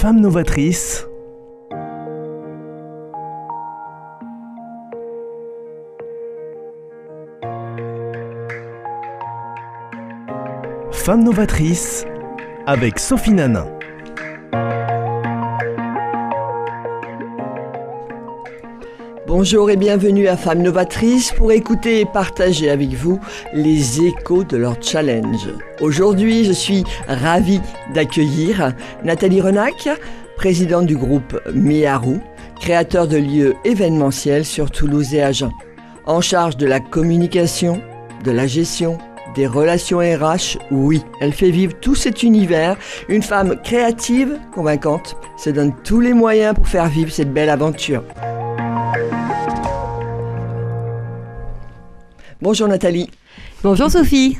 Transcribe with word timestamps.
Femme 0.00 0.20
novatrice. 0.20 1.08
Femme 10.92 11.24
novatrice 11.24 12.06
avec 12.66 13.00
Sophie 13.00 13.32
Nanin. 13.32 13.77
Bonjour 19.40 19.70
et 19.70 19.76
bienvenue 19.76 20.26
à 20.26 20.36
Femmes 20.36 20.62
Novatrices 20.62 21.30
pour 21.30 21.52
écouter 21.52 22.00
et 22.00 22.04
partager 22.04 22.70
avec 22.70 22.94
vous 22.94 23.20
les 23.54 24.02
échos 24.02 24.42
de 24.42 24.56
leur 24.56 24.82
challenge. 24.82 25.48
Aujourd'hui, 25.80 26.44
je 26.44 26.50
suis 26.50 26.82
ravie 27.06 27.60
d'accueillir 27.94 28.72
Nathalie 29.04 29.40
Renac, 29.40 29.90
présidente 30.36 30.86
du 30.86 30.96
groupe 30.96 31.40
Miarou, 31.54 32.18
créateur 32.60 33.06
de 33.06 33.16
lieux 33.16 33.54
événementiels 33.64 34.44
sur 34.44 34.72
Toulouse 34.72 35.14
et 35.14 35.22
Agen. 35.22 35.52
En 36.04 36.20
charge 36.20 36.56
de 36.56 36.66
la 36.66 36.80
communication, 36.80 37.80
de 38.24 38.32
la 38.32 38.48
gestion, 38.48 38.98
des 39.36 39.46
relations 39.46 39.98
RH, 39.98 40.58
oui, 40.72 41.04
elle 41.20 41.32
fait 41.32 41.52
vivre 41.52 41.74
tout 41.80 41.94
cet 41.94 42.24
univers. 42.24 42.76
Une 43.08 43.22
femme 43.22 43.54
créative, 43.62 44.36
convaincante, 44.52 45.16
se 45.36 45.50
donne 45.50 45.76
tous 45.84 46.00
les 46.00 46.12
moyens 46.12 46.56
pour 46.56 46.66
faire 46.66 46.88
vivre 46.88 47.12
cette 47.12 47.32
belle 47.32 47.50
aventure. 47.50 48.02
Bonjour 52.40 52.68
Nathalie. 52.68 53.10
Bonjour 53.64 53.90
Sophie. 53.90 54.38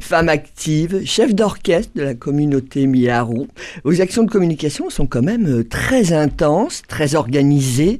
Femme 0.00 0.28
active, 0.28 1.04
chef 1.04 1.34
d'orchestre 1.34 1.90
de 1.96 2.02
la 2.02 2.14
communauté 2.14 2.86
Miarou. 2.86 3.48
Vos 3.82 4.00
actions 4.00 4.22
de 4.22 4.30
communication 4.30 4.88
sont 4.88 5.06
quand 5.06 5.22
même 5.22 5.48
euh, 5.48 5.64
très 5.64 6.12
intenses, 6.12 6.82
très 6.86 7.16
organisées. 7.16 7.98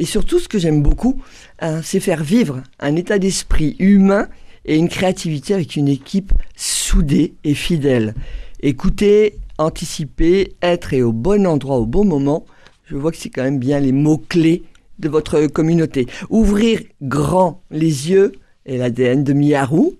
Et 0.00 0.04
surtout, 0.04 0.40
ce 0.40 0.48
que 0.48 0.58
j'aime 0.58 0.82
beaucoup, 0.82 1.22
hein, 1.60 1.80
c'est 1.84 2.00
faire 2.00 2.24
vivre 2.24 2.60
un 2.80 2.96
état 2.96 3.20
d'esprit 3.20 3.76
humain 3.78 4.26
et 4.64 4.76
une 4.76 4.88
créativité 4.88 5.54
avec 5.54 5.76
une 5.76 5.86
équipe 5.86 6.32
soudée 6.56 7.34
et 7.44 7.54
fidèle. 7.54 8.14
Écouter, 8.62 9.38
anticiper, 9.58 10.56
être 10.60 10.92
et 10.92 11.04
au 11.04 11.12
bon 11.12 11.46
endroit 11.46 11.76
au 11.76 11.86
bon 11.86 12.04
moment, 12.04 12.46
je 12.86 12.96
vois 12.96 13.12
que 13.12 13.16
c'est 13.16 13.30
quand 13.30 13.44
même 13.44 13.60
bien 13.60 13.78
les 13.78 13.92
mots-clés 13.92 14.64
de 14.98 15.08
votre 15.08 15.46
communauté. 15.46 16.06
Ouvrir 16.30 16.80
grand 17.00 17.62
les 17.70 18.10
yeux 18.10 18.32
et 18.66 18.78
l'ADN 18.78 19.24
de 19.24 19.32
Miarou. 19.32 19.94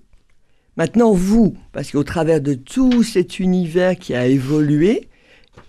Maintenant, 0.77 1.13
vous, 1.13 1.55
parce 1.73 1.91
qu'au 1.91 2.05
travers 2.05 2.41
de 2.41 2.55
tout 2.55 3.03
cet 3.03 3.39
univers 3.39 3.97
qui 3.97 4.15
a 4.15 4.27
évolué, 4.27 5.09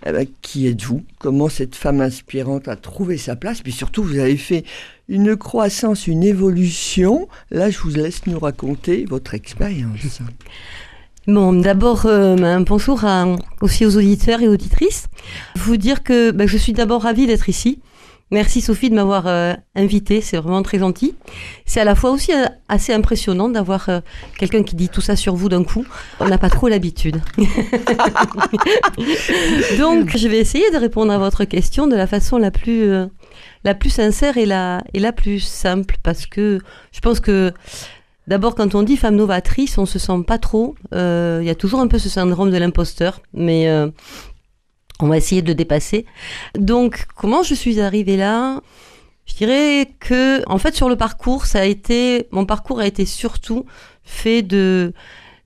eh 0.06 0.12
ben, 0.12 0.26
qui 0.42 0.66
êtes-vous? 0.66 1.02
Comment 1.18 1.48
cette 1.48 1.74
femme 1.74 2.00
inspirante 2.00 2.68
a 2.68 2.76
trouvé 2.76 3.16
sa 3.16 3.36
place? 3.36 3.62
Puis 3.62 3.72
surtout, 3.72 4.02
vous 4.02 4.18
avez 4.18 4.36
fait 4.36 4.64
une 5.08 5.36
croissance, 5.36 6.06
une 6.06 6.22
évolution. 6.22 7.28
Là, 7.50 7.70
je 7.70 7.78
vous 7.78 7.90
laisse 7.90 8.26
nous 8.26 8.38
raconter 8.38 9.04
votre 9.08 9.34
expérience. 9.34 10.20
Bon, 11.26 11.54
d'abord, 11.54 12.04
euh, 12.04 12.36
un 12.36 12.60
bonjour 12.60 13.02
aussi 13.62 13.86
aux 13.86 13.96
auditeurs 13.96 14.42
et 14.42 14.48
auditrices. 14.48 15.06
Vous 15.56 15.78
dire 15.78 16.02
que 16.02 16.30
ben, 16.30 16.46
je 16.46 16.58
suis 16.58 16.74
d'abord 16.74 17.02
ravie 17.02 17.26
d'être 17.26 17.48
ici. 17.48 17.80
Merci 18.34 18.60
Sophie 18.60 18.90
de 18.90 18.96
m'avoir 18.96 19.28
euh, 19.28 19.54
invité, 19.76 20.20
c'est 20.20 20.36
vraiment 20.38 20.64
très 20.64 20.80
gentil. 20.80 21.14
C'est 21.66 21.78
à 21.78 21.84
la 21.84 21.94
fois 21.94 22.10
aussi 22.10 22.32
euh, 22.32 22.46
assez 22.68 22.92
impressionnant 22.92 23.48
d'avoir 23.48 23.88
euh, 23.88 24.00
quelqu'un 24.40 24.64
qui 24.64 24.74
dit 24.74 24.88
tout 24.88 25.00
ça 25.00 25.14
sur 25.14 25.36
vous 25.36 25.48
d'un 25.48 25.62
coup. 25.62 25.86
On 26.18 26.26
n'a 26.26 26.36
pas 26.36 26.50
trop 26.50 26.66
l'habitude. 26.66 27.22
Donc 29.78 30.16
je 30.16 30.26
vais 30.26 30.38
essayer 30.38 30.68
de 30.72 30.78
répondre 30.78 31.12
à 31.12 31.18
votre 31.18 31.44
question 31.44 31.86
de 31.86 31.94
la 31.94 32.08
façon 32.08 32.36
la 32.36 32.50
plus, 32.50 32.90
la 33.62 33.74
plus 33.76 33.90
sincère 33.90 34.36
et 34.36 34.46
la, 34.46 34.82
et 34.94 34.98
la 34.98 35.12
plus 35.12 35.38
simple 35.38 35.94
parce 36.02 36.26
que 36.26 36.58
je 36.90 36.98
pense 36.98 37.20
que 37.20 37.52
D'abord, 38.26 38.54
quand 38.54 38.74
on 38.74 38.82
dit 38.82 38.96
femme 38.96 39.16
novatrice, 39.16 39.76
on 39.76 39.84
se 39.84 39.98
sent 39.98 40.24
pas 40.26 40.38
trop. 40.38 40.76
Il 40.92 41.44
y 41.44 41.50
a 41.50 41.54
toujours 41.54 41.80
un 41.80 41.88
peu 41.88 41.98
ce 41.98 42.08
syndrome 42.08 42.50
de 42.50 42.56
l'imposteur, 42.56 43.20
mais 43.34 43.68
on 45.00 45.08
va 45.08 45.16
essayer 45.16 45.42
de 45.42 45.52
dépasser. 45.52 46.06
Donc, 46.56 47.06
comment 47.16 47.42
je 47.42 47.54
suis 47.54 47.80
arrivée 47.80 48.16
là? 48.16 48.60
Je 49.26 49.34
dirais 49.34 49.90
que, 50.00 50.48
en 50.48 50.58
fait, 50.58 50.74
sur 50.74 50.88
le 50.88 50.96
parcours, 50.96 51.46
ça 51.46 51.60
a 51.60 51.64
été, 51.64 52.28
mon 52.30 52.44
parcours 52.46 52.80
a 52.80 52.86
été 52.86 53.06
surtout 53.06 53.64
fait 54.02 54.42
de 54.42 54.92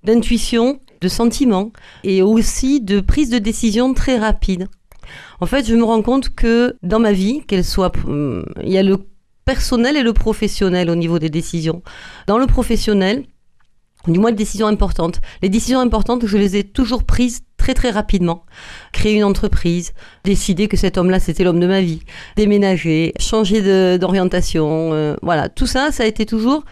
d'intuition, 0.04 0.80
de 1.00 1.08
sentiments 1.08 1.72
et 2.04 2.22
aussi 2.22 2.80
de 2.80 3.00
prise 3.00 3.30
de 3.30 3.38
décision 3.38 3.94
très 3.94 4.16
rapide. 4.16 4.68
En 5.40 5.46
fait, 5.46 5.66
je 5.66 5.74
me 5.74 5.84
rends 5.84 6.02
compte 6.02 6.30
que 6.30 6.76
dans 6.82 6.98
ma 6.98 7.12
vie, 7.12 7.42
qu'elle 7.46 7.64
soit, 7.64 7.92
hum, 8.06 8.44
il 8.62 8.70
y 8.70 8.78
a 8.78 8.82
le 8.82 8.98
personnel 9.44 9.96
et 9.96 10.02
le 10.02 10.12
professionnel 10.12 10.90
au 10.90 10.94
niveau 10.94 11.18
des 11.18 11.30
décisions. 11.30 11.82
Dans 12.26 12.38
le 12.38 12.46
professionnel, 12.46 13.24
du 14.12 14.18
moins 14.18 14.32
de 14.32 14.36
décisions 14.36 14.66
importantes. 14.66 15.20
Les 15.42 15.48
décisions 15.48 15.80
importantes, 15.80 16.26
je 16.26 16.38
les 16.38 16.56
ai 16.56 16.64
toujours 16.64 17.04
prises 17.04 17.40
très 17.56 17.74
très 17.74 17.90
rapidement. 17.90 18.44
Créer 18.92 19.14
une 19.14 19.24
entreprise, 19.24 19.92
décider 20.24 20.68
que 20.68 20.76
cet 20.76 20.96
homme-là 20.96 21.20
c'était 21.20 21.44
l'homme 21.44 21.60
de 21.60 21.66
ma 21.66 21.80
vie, 21.80 22.00
déménager, 22.36 23.12
changer 23.18 23.98
d'orientation, 23.98 24.92
euh, 24.92 25.16
voilà, 25.22 25.48
tout 25.48 25.66
ça, 25.66 25.92
ça 25.92 26.04
a 26.04 26.06
été 26.06 26.24
toujours 26.26 26.64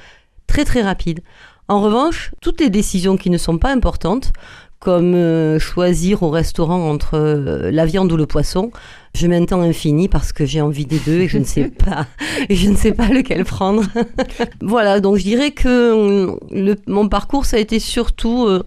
très 0.47 0.65
très 0.65 0.83
rapide. 0.83 1.21
En 1.69 1.81
revanche, 1.81 2.31
toutes 2.41 2.61
les 2.61 2.71
décisions 2.71 3.17
qui 3.17 3.29
ne 3.29 3.39
sont 3.39 3.59
pas 3.59 3.73
importantes, 3.73 4.33
comme 4.79 5.15
euh, 5.15 5.59
choisir 5.59 6.23
au 6.23 6.31
restaurant 6.31 6.89
entre 6.89 7.15
euh, 7.15 7.71
la 7.71 7.87
viande 7.87 8.13
ou 8.13 8.17
le 8.17 8.27
poisson, 8.27 8.71
je 9.15 9.27
mets 9.27 9.37
un 9.37 9.45
temps 9.47 9.63
infini 9.63 10.09
parce 10.09 10.33
que 10.33 10.45
j'ai 10.45 10.61
envie 10.61 10.87
des 10.87 10.99
deux 10.99 11.21
et 11.21 11.29
je 11.29 11.39
ne 11.39 11.45
sais 11.45 11.65
pas, 11.85 12.07
je 12.51 12.69
ne 12.69 12.77
sais 12.77 12.93
pas 12.93 13.09
lequel 13.09 13.45
prendre. 13.45 13.85
voilà, 14.61 15.01
donc 15.01 15.17
je 15.17 15.23
dirais 15.23 15.53
que 15.53 16.37
le, 16.51 16.77
mon 16.87 17.09
parcours, 17.09 17.47
ça 17.47 17.57
a 17.57 17.61
été 17.61 17.79
surtout 17.79 18.47
euh, 18.47 18.63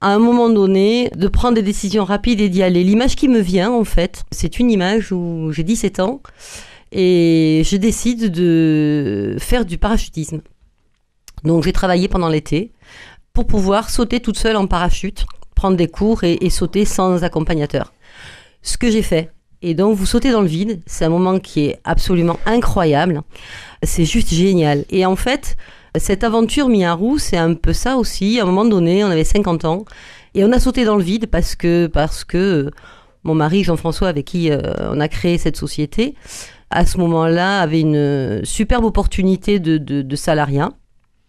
à 0.00 0.14
un 0.14 0.18
moment 0.18 0.48
donné 0.48 1.10
de 1.14 1.28
prendre 1.28 1.54
des 1.54 1.62
décisions 1.62 2.04
rapides 2.04 2.40
et 2.40 2.48
d'y 2.48 2.62
aller. 2.62 2.82
L'image 2.82 3.14
qui 3.14 3.28
me 3.28 3.40
vient, 3.40 3.70
en 3.70 3.84
fait, 3.84 4.24
c'est 4.32 4.58
une 4.58 4.70
image 4.70 5.12
où 5.12 5.52
j'ai 5.52 5.62
17 5.62 6.00
ans 6.00 6.22
et 6.90 7.62
je 7.64 7.76
décide 7.76 8.30
de 8.30 9.36
faire 9.38 9.64
du 9.64 9.78
parachutisme. 9.78 10.40
Donc 11.44 11.64
j'ai 11.64 11.72
travaillé 11.72 12.08
pendant 12.08 12.28
l'été 12.28 12.72
pour 13.32 13.46
pouvoir 13.46 13.90
sauter 13.90 14.20
toute 14.20 14.38
seule 14.38 14.56
en 14.56 14.66
parachute, 14.66 15.24
prendre 15.62 15.76
des 15.76 15.88
cours 15.88 16.24
et 16.24 16.50
sauter 16.50 16.84
sans 16.84 17.22
accompagnateur. 17.22 17.92
Ce 18.62 18.76
que 18.76 18.90
j'ai 18.90 19.02
fait, 19.02 19.30
et 19.62 19.74
donc, 19.74 19.96
vous 19.96 20.06
sautez 20.06 20.32
dans 20.32 20.40
le 20.40 20.48
vide. 20.48 20.80
C'est 20.86 21.04
un 21.04 21.08
moment 21.08 21.38
qui 21.38 21.66
est 21.66 21.78
absolument 21.84 22.38
incroyable. 22.46 23.22
C'est 23.84 24.04
juste 24.04 24.34
génial. 24.34 24.84
Et 24.90 25.06
en 25.06 25.14
fait, 25.14 25.56
cette 25.96 26.24
aventure 26.24 26.68
Miarou, 26.68 27.18
c'est 27.18 27.36
un 27.36 27.54
peu 27.54 27.72
ça 27.72 27.96
aussi. 27.96 28.40
À 28.40 28.42
un 28.42 28.46
moment 28.46 28.64
donné, 28.64 29.04
on 29.04 29.08
avait 29.08 29.24
50 29.24 29.64
ans. 29.64 29.84
Et 30.34 30.44
on 30.44 30.50
a 30.50 30.58
sauté 30.58 30.84
dans 30.84 30.96
le 30.96 31.02
vide 31.04 31.26
parce 31.26 31.54
que, 31.54 31.86
parce 31.86 32.24
que 32.24 32.70
mon 33.22 33.36
mari, 33.36 33.62
Jean-François, 33.62 34.08
avec 34.08 34.26
qui 34.26 34.50
euh, 34.50 34.60
on 34.90 34.98
a 34.98 35.06
créé 35.06 35.38
cette 35.38 35.56
société, 35.56 36.16
à 36.70 36.84
ce 36.84 36.98
moment-là, 36.98 37.60
avait 37.60 37.80
une 37.80 38.40
superbe 38.44 38.84
opportunité 38.84 39.60
de, 39.60 39.78
de, 39.78 40.16
salariat. 40.16 40.70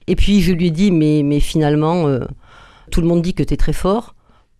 Et 0.07 0.15
puis, 0.15 0.41
je 0.41 0.53
lui 0.53 0.67
ai 0.67 0.71
dit, 0.71 0.89
mais, 0.89 1.21
mais 1.23 1.39
finalement, 1.39 2.07
euh, 2.07 2.21
tout 2.89 3.01
le 3.01 3.07
monde 3.07 3.21
dit 3.21 3.35
que 3.35 3.43
tu 3.43 3.53
es 3.53 3.57
très 3.57 3.73
fort. 3.73 4.15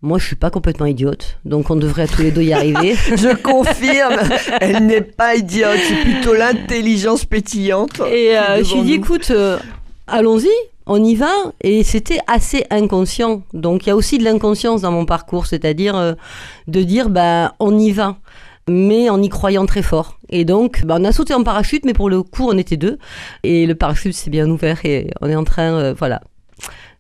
Moi, 0.06 0.20
je 0.20 0.26
suis 0.26 0.36
pas 0.36 0.50
complètement 0.50 0.86
idiote, 0.86 1.38
donc 1.46 1.70
on 1.70 1.78
devrait 1.78 2.02
à 2.02 2.08
tous 2.08 2.24
les 2.24 2.32
deux 2.32 2.42
y 2.42 2.52
arriver. 2.52 2.94
je 3.08 3.34
confirme, 3.38 4.20
elle 4.60 4.86
n'est 4.86 5.00
pas 5.00 5.36
idiote, 5.36 5.80
c'est 5.88 6.02
plutôt 6.02 6.34
l'intelligence 6.34 7.24
pétillante. 7.24 8.02
Et 8.12 8.38
euh, 8.38 8.62
je 8.66 8.74
lui 8.74 8.82
ai 8.82 8.84
dit, 8.84 8.94
écoute, 8.96 9.32
euh, 9.32 9.58
allons-y, 10.08 10.52
on 10.88 11.02
y 11.02 11.16
va. 11.16 11.32
Et 11.62 11.86
c'était 11.86 12.20
assez 12.28 12.66
inconscient. 12.70 13.44
Donc 13.54 13.86
il 13.86 13.90
y 13.90 13.92
a 13.94 13.96
aussi 13.96 14.18
de 14.18 14.26
l'inconscience 14.26 14.82
dans 14.82 14.92
mon 14.92 15.06
parcours, 15.06 15.46
c'est-à-dire 15.46 15.96
euh, 15.96 16.16
de 16.68 16.84
dire, 16.84 17.10
ben, 17.10 17.54
on 17.62 17.80
y 17.80 17.92
va 17.92 18.18
mais 18.70 19.10
en 19.10 19.22
y 19.22 19.28
croyant 19.28 19.66
très 19.66 19.82
fort. 19.82 20.18
Et 20.30 20.46
donc, 20.46 20.86
ben, 20.86 21.02
on 21.02 21.04
a 21.04 21.12
sauté 21.14 21.34
en 21.34 21.44
parachute, 21.44 21.84
mais 21.84 21.92
pour 21.94 22.10
le 22.10 22.24
coup, 22.24 22.48
on 22.50 22.58
était 22.58 22.78
deux. 22.78 22.98
Et 23.44 23.66
le 23.66 23.76
parachute 23.76 24.14
s'est 24.14 24.30
bien 24.30 24.50
ouvert 24.50 24.86
et 24.86 25.12
on 25.20 25.30
est 25.30 25.36
en 25.36 25.44
train, 25.44 25.92
voilà, 25.92 26.22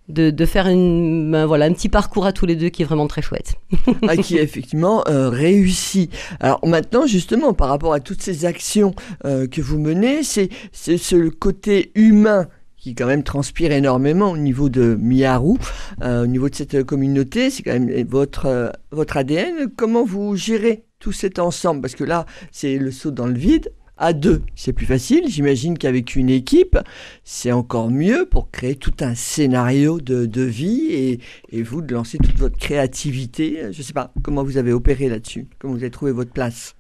de, 0.10 0.46
faire 0.46 0.68
une, 0.68 1.32
ben 1.32 1.46
voilà, 1.46 1.66
un 1.66 1.74
petit 1.74 1.90
parcours 1.90 2.26
à 2.26 2.34
tous 2.34 2.46
les 2.46 2.56
deux 2.56 2.70
qui 2.70 2.82
est 2.82 2.86
vraiment 2.86 3.08
très 3.08 3.22
chouette. 3.22 3.56
ah, 4.08 4.18
qui 4.18 4.38
est 4.38 4.44
effectivement 4.44 5.04
euh, 5.08 5.30
réussi. 5.30 6.10
Alors 6.40 6.66
maintenant, 6.66 7.06
justement, 7.08 7.54
par 7.54 7.70
rapport 7.70 7.94
à 7.94 8.00
toutes 8.00 8.22
ces 8.22 8.46
actions 8.46 8.94
euh, 9.26 9.48
que 9.48 9.62
vous 9.62 9.80
menez, 9.80 10.24
c'est 10.24 10.50
ce 10.74 11.30
côté 11.30 11.92
humain 11.96 12.48
qui 12.78 12.96
quand 12.96 13.08
même 13.08 13.24
transpire 13.24 13.72
énormément 13.72 14.32
au 14.32 14.38
niveau 14.38 14.68
de 14.68 14.98
Miarou, 15.00 15.58
euh, 16.02 16.24
au 16.24 16.28
niveau 16.28 16.50
de 16.50 16.56
cette 16.56 16.84
communauté, 16.84 17.50
c'est 17.50 17.64
quand 17.64 17.80
même 17.80 18.06
votre, 18.06 18.74
votre 18.92 19.16
ADN. 19.16 19.70
Comment 19.78 20.04
vous 20.04 20.36
gérez 20.36 20.84
tout 21.00 21.14
cet 21.14 21.40
ensemble? 21.40 21.80
Parce 21.80 21.96
que 21.96 22.04
là, 22.04 22.26
c'est 22.52 22.78
le 22.78 22.92
saut 22.92 23.12
dans 23.12 23.28
le 23.28 23.36
vide, 23.36 23.72
à 24.04 24.12
deux, 24.12 24.42
c'est 24.54 24.74
plus 24.74 24.86
facile. 24.86 25.24
J'imagine 25.30 25.78
qu'avec 25.78 26.18
une 26.18 26.30
équipe, 26.30 26.78
c'est 27.24 27.54
encore 27.54 27.90
mieux 27.90 28.28
pour 28.30 28.52
créer 28.52 28.76
tout 28.76 28.94
un 29.00 29.16
scénario 29.16 30.02
de, 30.02 30.42
vie 30.42 30.88
et, 30.92 31.20
et, 31.52 31.64
vous 31.64 31.82
de 31.82 31.94
lancer 31.94 32.18
toute 32.18 32.38
votre 32.38 32.58
créativité. 32.58 33.62
Je 33.72 33.78
ne 33.78 33.84
sais 33.84 33.94
pas 33.94 34.12
comment 34.22 34.44
vous 34.44 34.58
avez 34.58 34.74
opéré 34.74 35.08
là-dessus, 35.08 35.48
comment 35.58 35.74
vous 35.74 35.80
avez 35.80 35.90
trouvé 35.90 36.12
votre 36.12 36.32
place? 36.32 36.76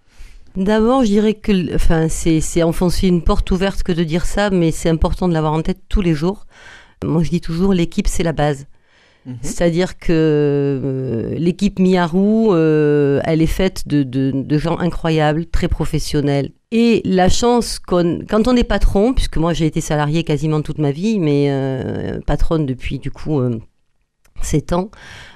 D'abord, 0.58 1.04
je 1.04 1.08
dirais 1.08 1.34
que, 1.34 1.74
enfin, 1.74 2.10
c'est 2.10 2.62
enfoncer 2.62 3.08
une 3.08 3.24
porte 3.24 3.50
ouverte 3.52 3.84
que 3.84 3.94
de 3.94 4.04
dire 4.04 4.25
ça, 4.25 4.50
mais 4.50 4.72
c'est 4.72 4.90
important 4.90 5.30
de 5.30 5.34
l'avoir 5.34 5.54
en 5.54 5.62
tête 5.62 5.80
tous 5.88 6.02
les 6.02 6.14
jours. 6.14 6.46
Moi, 7.06 7.24
je 7.24 7.30
dis 7.30 7.42
toujours, 7.42 7.74
l'équipe, 7.74 8.08
c'est 8.08 8.24
la 8.24 8.34
base. 8.34 8.68
Mhm. 9.25 9.38
C'est-à-dire 9.42 9.98
que 9.98 10.12
euh, 10.12 11.36
l'équipe 11.38 11.80
Miaru, 11.80 12.50
euh, 12.50 13.22
elle 13.24 13.42
est 13.42 13.46
faite 13.46 13.88
de, 13.88 14.04
de, 14.04 14.58
gens 14.58 14.78
incroyables, 14.78 15.46
très 15.46 15.68
professionnels. 15.68 16.52
Et 16.72 17.02
la 17.06 17.30
chance 17.30 17.80
quand 17.80 18.48
on 18.48 18.56
est 18.56 18.64
patron, 18.64 19.14
puisque 19.14 19.38
moi 19.38 19.54
j'ai 19.54 19.66
été 19.66 19.80
salarié 19.80 20.24
quasiment 20.24 20.62
toute 20.62 20.80
ma 20.80 20.92
vie, 20.92 21.20
mais 21.20 21.48
euh, 21.50 22.20
patronne 22.25 22.66
depuis 22.66 23.00
du 23.00 23.12
coup 23.12 23.42
7 24.42 24.74
ans, 24.74 24.90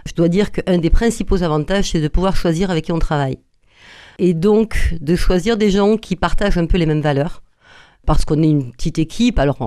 je 0.07 0.13
dois 0.13 0.29
dire 0.29 0.51
qu'un 0.51 0.79
des 0.79 0.89
principaux 0.89 1.43
avantages, 1.43 1.91
c'est 1.91 2.01
de 2.01 2.07
pouvoir 2.07 2.35
choisir 2.35 2.71
avec 2.71 2.85
qui 2.85 2.91
on 2.91 2.99
travaille. 2.99 3.37
Et 4.19 4.33
donc 4.33 4.95
de 4.99 5.15
choisir 5.15 5.57
des 5.57 5.69
gens 5.69 5.95
qui 5.95 6.15
partagent 6.15 6.57
un 6.57 6.65
peu 6.65 6.77
les 6.77 6.87
mêmes 6.87 7.01
valeurs 7.01 7.43
parce 8.07 8.25
qu'on 8.25 8.41
est 8.41 8.49
une 8.49 8.71
petite 8.71 8.97
équipe. 8.97 9.37
Alors, 9.37 9.57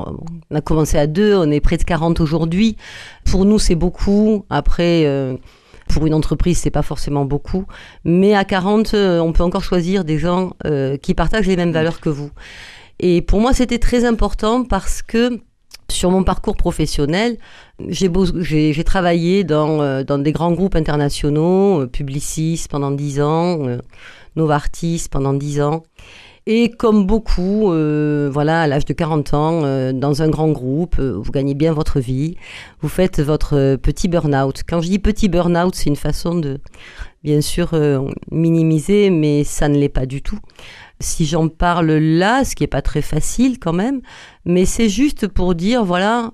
on 0.51 0.57
a 0.57 0.61
commencé 0.61 0.99
à 0.99 1.07
deux, 1.07 1.37
on 1.37 1.51
est 1.51 1.61
près 1.61 1.77
de 1.77 1.85
40 1.85 2.21
aujourd'hui. 2.21 2.77
Pour 3.27 3.45
nous, 3.45 3.61
c'est 3.61 3.77
beaucoup. 3.77 4.47
Après, 4.49 5.05
euh, 5.05 5.37
pour 5.89 6.07
une 6.07 6.15
entreprise, 6.15 6.59
c'est 6.59 6.71
pas 6.71 6.83
forcément 6.83 7.27
beaucoup. 7.27 7.67
Mais 8.05 8.35
à 8.35 8.45
40, 8.45 8.95
euh, 8.95 9.21
on 9.21 9.33
peut 9.33 9.43
encore 9.43 9.63
choisir 9.63 10.05
des 10.05 10.19
gens 10.19 10.55
euh, 10.65 10.97
qui 10.97 11.15
partagent 11.15 11.47
les 11.47 11.57
mêmes 11.57 11.71
valeurs 11.71 12.01
que 12.01 12.09
vous. 12.09 12.31
Et 12.99 13.21
pour 13.21 13.41
moi, 13.41 13.53
c'était 13.53 13.79
très 13.79 14.07
important 14.07 14.65
parce 14.65 15.03
que 15.03 15.39
sur 15.91 16.11
mon 16.11 16.25
parcours 16.25 16.57
professionnel, 16.57 17.37
j'ai 17.89 18.85
travaillé 18.85 19.45
dans, 19.45 20.03
des 20.03 20.33
grands 20.33 20.53
groupes 20.53 20.77
internationaux, 20.77 21.87
Publicis 21.89 22.65
pendant 22.71 22.91
10 22.91 23.21
ans, 23.21 23.59
Novartis 24.37 25.07
pendant 25.11 25.33
10 25.33 25.61
ans. 25.63 25.83
Et 26.47 26.71
comme 26.71 27.07
beaucoup, 27.07 27.71
euh, 27.71 28.31
voilà, 28.33 28.63
à 28.63 28.67
l'âge 28.67 28.85
de 28.85 28.93
40 28.93 29.35
ans, 29.35 29.61
euh, 29.65 29.93
dans 29.93 30.23
un 30.23 30.29
grand 30.29 30.49
groupe, 30.51 30.97
euh, 30.99 31.13
vous 31.17 31.31
gagnez 31.31 31.55
bien 31.55 31.73
votre 31.73 32.01
vie, 32.01 32.37
vous 32.81 32.89
faites 32.89 33.21
votre 33.21 33.77
petit 33.77 34.09
burn-out. 34.09 34.63
Quand 34.67 34.81
je 34.81 34.89
dis 34.89 34.99
petit 34.99 35.29
burn-out, 35.29 35.75
c'est 35.75 35.91
une 35.91 35.97
façon 35.97 36.35
de, 36.35 36.59
bien 37.23 37.41
sûr, 37.43 37.71
minimiser, 38.31 39.11
mais 39.11 39.45
ça 39.45 39.69
ne 39.69 39.77
l'est 39.79 39.91
pas 39.91 40.07
du 40.07 40.23
tout 40.23 40.39
si 41.01 41.25
j'en 41.25 41.49
parle 41.49 41.91
là, 41.93 42.45
ce 42.45 42.55
qui 42.55 42.63
n'est 42.63 42.69
pas 42.69 42.83
très 42.83 43.03
facile 43.03 43.59
quand 43.59 43.73
même, 43.73 44.01
mais 44.45 44.65
c'est 44.65 44.89
juste 44.89 45.27
pour 45.27 45.55
dire, 45.55 45.85
voilà, 45.85 46.31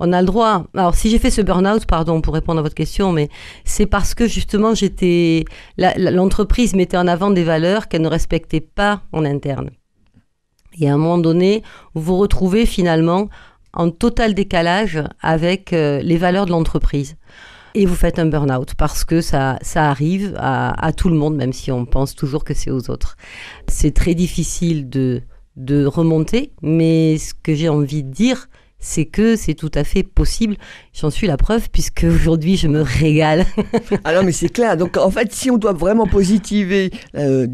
on 0.00 0.12
a 0.12 0.20
le 0.20 0.26
droit. 0.26 0.64
Alors, 0.74 0.94
si 0.94 1.08
j'ai 1.08 1.18
fait 1.18 1.30
ce 1.30 1.40
burn-out, 1.40 1.86
pardon 1.86 2.20
pour 2.20 2.34
répondre 2.34 2.58
à 2.58 2.62
votre 2.62 2.74
question, 2.74 3.12
mais 3.12 3.28
c'est 3.64 3.86
parce 3.86 4.14
que 4.14 4.26
justement, 4.26 4.74
j'étais, 4.74 5.44
l'entreprise 5.76 6.74
mettait 6.74 6.96
en 6.96 7.06
avant 7.06 7.30
des 7.30 7.44
valeurs 7.44 7.88
qu'elle 7.88 8.02
ne 8.02 8.08
respectait 8.08 8.60
pas 8.60 9.02
en 9.12 9.24
interne. 9.24 9.70
Et 10.80 10.88
à 10.88 10.94
un 10.94 10.98
moment 10.98 11.18
donné, 11.18 11.62
vous 11.94 12.02
vous 12.02 12.18
retrouvez 12.18 12.66
finalement 12.66 13.28
en 13.72 13.90
total 13.90 14.34
décalage 14.34 15.02
avec 15.20 15.72
euh, 15.72 16.00
les 16.00 16.16
valeurs 16.16 16.46
de 16.46 16.50
l'entreprise 16.50 17.16
et 17.74 17.86
vous 17.86 17.94
faites 17.94 18.18
un 18.18 18.26
burn-out 18.26 18.74
parce 18.74 19.04
que 19.04 19.20
ça, 19.20 19.58
ça 19.62 19.88
arrive 19.90 20.34
à, 20.38 20.92
tout 20.96 21.08
le 21.08 21.16
monde, 21.16 21.36
même 21.36 21.52
si 21.52 21.70
on 21.70 21.84
pense 21.84 22.14
toujours 22.14 22.44
que 22.44 22.54
c'est 22.54 22.70
aux 22.70 22.90
autres. 22.90 23.16
C'est 23.68 23.94
très 23.94 24.14
difficile 24.14 24.88
de, 24.88 25.22
de 25.56 25.84
remonter, 25.84 26.52
mais 26.62 27.18
ce 27.18 27.34
que 27.34 27.54
j'ai 27.54 27.68
envie 27.68 28.02
de 28.02 28.10
dire, 28.10 28.48
c'est 28.80 29.06
que 29.06 29.36
c'est 29.36 29.54
tout 29.54 29.70
à 29.74 29.84
fait 29.84 30.02
possible. 30.02 30.56
J'en 30.92 31.10
suis 31.10 31.26
la 31.26 31.36
preuve 31.36 31.68
puisque 31.70 32.04
aujourd'hui 32.04 32.56
je 32.56 32.68
me 32.68 32.80
régale. 32.80 33.44
Ah 34.04 34.22
mais 34.22 34.32
c'est 34.32 34.48
clair. 34.48 34.76
Donc 34.76 34.96
en 34.96 35.10
fait, 35.10 35.32
si 35.32 35.50
on 35.50 35.58
doit 35.58 35.72
vraiment 35.72 36.06
positiver 36.06 36.90
euh, 37.16 37.46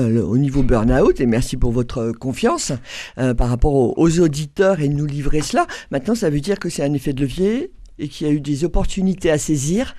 euh, 0.00 0.22
au 0.22 0.36
niveau 0.36 0.62
burn-out, 0.62 1.20
et 1.20 1.26
merci 1.26 1.56
pour 1.56 1.72
votre 1.72 2.12
confiance 2.12 2.72
euh, 3.18 3.34
par 3.34 3.48
rapport 3.48 3.98
aux, 3.98 4.20
auditeurs 4.20 4.80
et 4.80 4.88
nous 4.88 5.06
livrer 5.06 5.40
cela, 5.40 5.66
maintenant 5.90 6.14
ça 6.14 6.30
veut 6.30 6.40
dire 6.40 6.58
que 6.58 6.68
c'est 6.68 6.82
un 6.82 6.92
effet 6.92 7.12
de 7.12 7.22
levier? 7.22 7.70
Et 8.02 8.08
qui 8.08 8.26
a 8.26 8.30
eu 8.30 8.40
des 8.40 8.64
opportunités 8.64 9.30
à 9.30 9.38
saisir. 9.38 9.94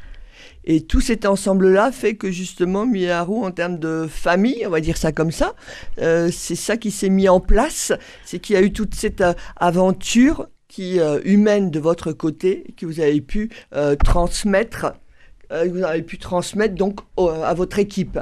Et 0.65 0.81
tout 0.81 1.01
cet 1.01 1.25
ensemble-là 1.25 1.91
fait 1.91 2.15
que 2.15 2.31
justement, 2.31 2.85
Miyaru, 2.85 3.43
en 3.43 3.51
termes 3.51 3.79
de 3.79 4.07
famille, 4.09 4.65
on 4.67 4.69
va 4.69 4.81
dire 4.81 4.97
ça 4.97 5.11
comme 5.11 5.31
ça, 5.31 5.55
euh, 5.99 6.29
c'est 6.31 6.55
ça 6.55 6.77
qui 6.77 6.91
s'est 6.91 7.09
mis 7.09 7.27
en 7.27 7.39
place, 7.39 7.91
c'est 8.25 8.39
qu'il 8.39 8.55
y 8.55 8.59
a 8.59 8.61
eu 8.61 8.71
toute 8.71 8.95
cette 8.95 9.21
euh, 9.21 9.33
aventure 9.57 10.47
qui 10.67 10.99
euh, 10.99 11.19
humaine 11.23 11.69
de 11.69 11.79
votre 11.79 12.11
côté, 12.13 12.73
que 12.77 12.85
vous 12.85 12.99
avez 12.99 13.21
pu 13.21 13.49
transmettre, 14.03 14.93
vous 15.51 15.83
avez 15.83 16.01
pu 16.01 16.17
transmettre 16.17 16.73
donc 16.73 17.01
à 17.17 17.53
votre 17.53 17.77
équipe. 17.77 18.19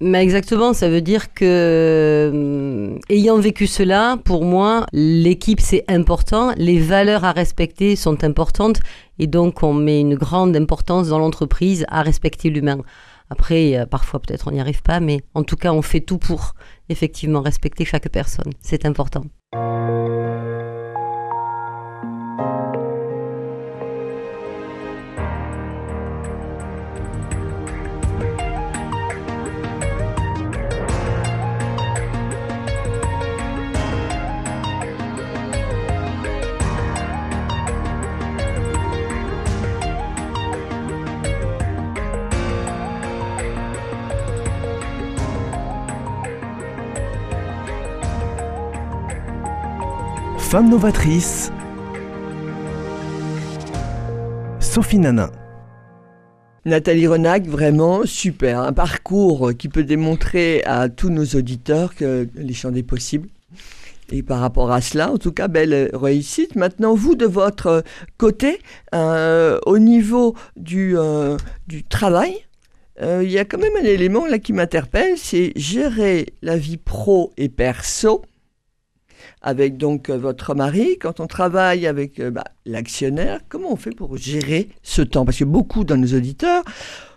Mais 0.00 0.22
exactement, 0.22 0.74
ça 0.74 0.88
veut 0.88 1.00
dire 1.00 1.34
que, 1.34 1.44
euh, 1.44 2.98
ayant 3.08 3.38
vécu 3.38 3.66
cela, 3.66 4.16
pour 4.24 4.44
moi, 4.44 4.86
l'équipe 4.92 5.60
c'est 5.60 5.84
important, 5.88 6.52
les 6.56 6.78
valeurs 6.78 7.24
à 7.24 7.32
respecter 7.32 7.96
sont 7.96 8.22
importantes, 8.22 8.78
et 9.18 9.26
donc 9.26 9.64
on 9.64 9.74
met 9.74 10.00
une 10.00 10.14
grande 10.14 10.54
importance 10.56 11.08
dans 11.08 11.18
l'entreprise 11.18 11.84
à 11.88 12.02
respecter 12.02 12.48
l'humain. 12.48 12.78
Après, 13.28 13.76
euh, 13.76 13.86
parfois 13.86 14.20
peut-être 14.20 14.46
on 14.46 14.52
n'y 14.52 14.60
arrive 14.60 14.82
pas, 14.82 15.00
mais 15.00 15.20
en 15.34 15.42
tout 15.42 15.56
cas 15.56 15.72
on 15.72 15.82
fait 15.82 16.00
tout 16.00 16.18
pour 16.18 16.54
effectivement 16.88 17.40
respecter 17.40 17.84
chaque 17.84 18.08
personne. 18.08 18.52
C'est 18.60 18.86
important. 18.86 19.24
Femme 50.50 50.70
novatrice, 50.70 51.52
Sophie 54.60 54.98
Nanin. 54.98 55.30
Nathalie 56.64 57.06
Renac, 57.06 57.46
vraiment 57.46 58.06
super. 58.06 58.60
Un 58.60 58.72
parcours 58.72 59.52
qui 59.58 59.68
peut 59.68 59.82
démontrer 59.82 60.64
à 60.64 60.88
tous 60.88 61.10
nos 61.10 61.26
auditeurs 61.26 61.94
que 61.94 62.26
les 62.34 62.54
champs 62.54 62.70
des 62.70 62.82
possibles. 62.82 63.28
Et 64.10 64.22
par 64.22 64.40
rapport 64.40 64.72
à 64.72 64.80
cela, 64.80 65.12
en 65.12 65.18
tout 65.18 65.32
cas, 65.32 65.48
belle 65.48 65.90
réussite. 65.92 66.56
Maintenant, 66.56 66.94
vous, 66.94 67.14
de 67.14 67.26
votre 67.26 67.84
côté, 68.16 68.58
euh, 68.94 69.58
au 69.66 69.78
niveau 69.78 70.34
du, 70.56 70.96
euh, 70.96 71.36
du 71.66 71.84
travail, 71.84 72.34
euh, 73.02 73.20
il 73.22 73.30
y 73.30 73.38
a 73.38 73.44
quand 73.44 73.58
même 73.58 73.76
un 73.78 73.84
élément 73.84 74.24
là 74.24 74.38
qui 74.38 74.54
m'interpelle, 74.54 75.18
c'est 75.18 75.52
gérer 75.56 76.32
la 76.40 76.56
vie 76.56 76.78
pro 76.78 77.34
et 77.36 77.50
perso 77.50 78.22
avec 79.42 79.76
donc 79.76 80.10
euh, 80.10 80.16
votre 80.16 80.54
mari, 80.54 80.98
quand 80.98 81.20
on 81.20 81.26
travaille 81.26 81.86
avec 81.86 82.20
euh, 82.20 82.30
bah, 82.30 82.44
l'actionnaire, 82.66 83.40
comment 83.48 83.72
on 83.72 83.76
fait 83.76 83.94
pour 83.94 84.16
gérer 84.16 84.68
ce 84.82 85.02
temps? 85.02 85.24
Parce 85.24 85.38
que 85.38 85.44
beaucoup 85.44 85.84
de 85.84 85.94
nos 85.94 86.16
auditeurs 86.16 86.64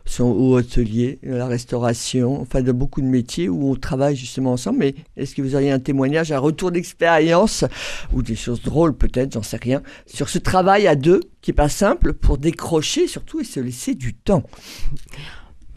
sont 0.05 0.25
au 0.25 0.58
hôtelier, 0.58 1.20
à 1.25 1.36
la 1.36 1.48
restauration, 1.48 2.41
enfin 2.41 2.62
de 2.62 2.72
beaucoup 2.72 3.01
de 3.01 3.08
métiers 3.08 3.50
où 3.50 3.72
on 3.72 3.75
travaille 3.75 4.15
justement 4.15 4.53
ensemble. 4.53 4.79
Mais 4.79 4.96
est-ce 5.15 5.36
que 5.36 5.41
vous 5.41 5.55
auriez 5.55 5.72
un 5.72 5.79
témoignage, 5.79 6.31
un 6.31 6.39
retour 6.39 6.72
d'expérience 6.72 7.65
ou 8.13 8.22
des 8.22 8.36
choses 8.36 8.62
drôles 8.62 8.93
peut-être, 8.93 9.34
j'en 9.34 9.43
sais 9.43 9.58
rien, 9.58 9.81
sur 10.05 10.29
ce 10.29 10.39
travail 10.39 10.88
à 10.88 10.96
deux 10.96 11.22
qui 11.41 11.51
est 11.51 11.55
pas 11.55 11.70
simple 11.70 12.13
pour 12.13 12.38
décrocher 12.38 13.08
surtout 13.08 13.39
et 13.39 13.46
se 13.46 13.60
laisser 13.60 13.96
du 13.96 14.13
temps? 14.13 14.43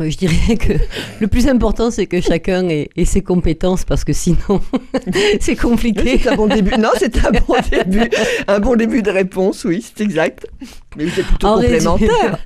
Je 0.00 0.16
dirais 0.16 0.56
que 0.56 0.72
le 1.20 1.28
plus 1.28 1.46
important, 1.46 1.90
c'est 1.90 2.06
que 2.06 2.20
chacun 2.20 2.68
ait, 2.68 2.88
ses 3.04 3.22
compétences 3.22 3.84
parce 3.84 4.04
que 4.04 4.12
sinon, 4.12 4.60
c'est 5.40 5.56
compliqué. 5.56 6.18
C'est 6.22 6.30
un 6.30 6.36
bon 6.36 6.48
début. 6.48 6.72
Non, 6.78 6.90
c'est 6.98 7.24
un 7.24 7.30
bon 7.30 7.56
début. 7.70 8.10
Un 8.48 8.58
bon 8.58 8.74
début 8.74 9.02
de 9.02 9.10
réponse, 9.10 9.64
oui, 9.64 9.84
c'est 9.84 10.02
exact. 10.02 10.46
Mais 10.96 11.04
êtes 11.04 11.26
plutôt 11.26 11.54
complémentaire. 11.54 12.38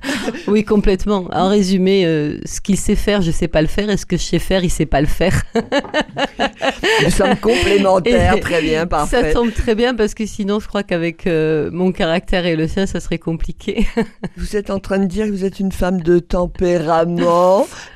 oui, 0.47 0.63
complètement. 0.63 1.27
En 1.31 1.49
résumé, 1.49 2.05
euh, 2.05 2.39
ce 2.45 2.61
qu'il 2.61 2.77
sait 2.77 2.95
faire, 2.95 3.21
je 3.21 3.27
ne 3.27 3.33
sais 3.33 3.47
pas 3.47 3.61
le 3.61 3.67
faire, 3.67 3.89
et 3.89 3.97
ce 3.97 4.05
que 4.05 4.17
je 4.17 4.23
sais 4.23 4.39
faire, 4.39 4.61
il 4.61 4.67
ne 4.67 4.71
sait 4.71 4.85
pas 4.85 5.01
le 5.01 5.07
faire. 5.07 5.43
Nous 7.03 7.11
sommes 7.11 7.35
complémentaires, 7.37 8.39
très 8.39 8.61
bien, 8.61 8.85
parfait. 8.85 9.21
Ça 9.21 9.33
tombe 9.33 9.53
très 9.53 9.75
bien 9.75 9.95
parce 9.95 10.13
que 10.13 10.25
sinon, 10.25 10.59
je 10.59 10.67
crois 10.67 10.83
qu'avec 10.83 11.27
euh, 11.27 11.69
mon 11.71 11.91
caractère 11.91 12.45
et 12.45 12.55
le 12.55 12.67
sien, 12.67 12.85
ça 12.85 12.99
serait 12.99 13.17
compliqué. 13.17 13.87
vous 14.37 14.55
êtes 14.55 14.69
en 14.69 14.79
train 14.79 14.99
de 14.99 15.05
dire 15.05 15.27
que 15.27 15.31
vous 15.31 15.45
êtes 15.45 15.59
une 15.59 15.71
femme 15.71 16.01
de 16.01 16.19
tempérament 16.19 17.38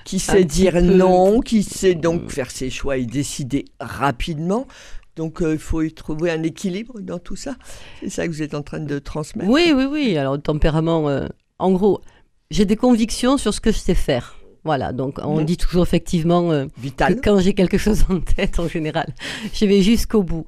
qui 0.05 0.19
sait 0.19 0.43
dire 0.45 0.73
peu. 0.73 0.81
non, 0.81 1.39
qui 1.41 1.63
sait 1.63 1.95
donc 1.95 2.29
faire 2.29 2.51
ses 2.51 2.69
choix 2.69 2.97
et 2.97 3.05
décider 3.05 3.65
rapidement. 3.79 4.67
Donc 5.15 5.41
euh, 5.41 5.53
il 5.53 5.59
faut 5.59 5.81
y 5.83 5.93
trouver 5.93 6.31
un 6.31 6.41
équilibre 6.43 6.99
dans 6.99 7.19
tout 7.19 7.35
ça. 7.35 7.55
C'est 8.01 8.09
ça 8.09 8.25
que 8.27 8.31
vous 8.31 8.41
êtes 8.41 8.55
en 8.55 8.63
train 8.63 8.79
de 8.79 8.99
transmettre. 8.99 9.49
Oui, 9.49 9.71
oui, 9.75 9.85
oui. 9.85 10.17
Alors, 10.17 10.33
le 10.33 10.41
tempérament, 10.41 11.07
euh, 11.09 11.27
en 11.59 11.71
gros, 11.71 12.01
j'ai 12.49 12.65
des 12.65 12.75
convictions 12.75 13.37
sur 13.37 13.53
ce 13.53 13.61
que 13.61 13.71
je 13.71 13.77
sais 13.77 13.95
faire. 13.95 14.35
Voilà, 14.63 14.91
donc 14.93 15.19
on 15.21 15.39
Mhm. 15.39 15.45
dit 15.45 15.57
toujours 15.57 15.83
effectivement 15.83 16.51
euh, 16.51 16.65
que 16.65 16.81
Vital. 16.81 17.19
quand 17.23 17.39
j'ai 17.39 17.53
quelque 17.53 17.77
chose 17.77 18.05
en 18.09 18.19
tête, 18.21 18.59
en 18.59 18.67
général, 18.67 19.13
je 19.53 19.65
vais 19.65 19.81
jusqu'au 19.81 20.23
bout. 20.23 20.45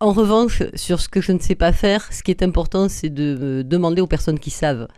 En 0.00 0.12
revanche, 0.12 0.64
sur 0.74 1.00
ce 1.00 1.08
que 1.08 1.20
je 1.20 1.30
ne 1.30 1.38
sais 1.38 1.54
pas 1.54 1.72
faire, 1.72 2.12
ce 2.12 2.24
qui 2.24 2.32
est 2.32 2.42
important, 2.42 2.88
c'est 2.88 3.08
de 3.08 3.38
euh, 3.40 3.62
demander 3.62 4.02
aux 4.02 4.08
personnes 4.08 4.40
qui 4.40 4.50
savent. 4.50 4.88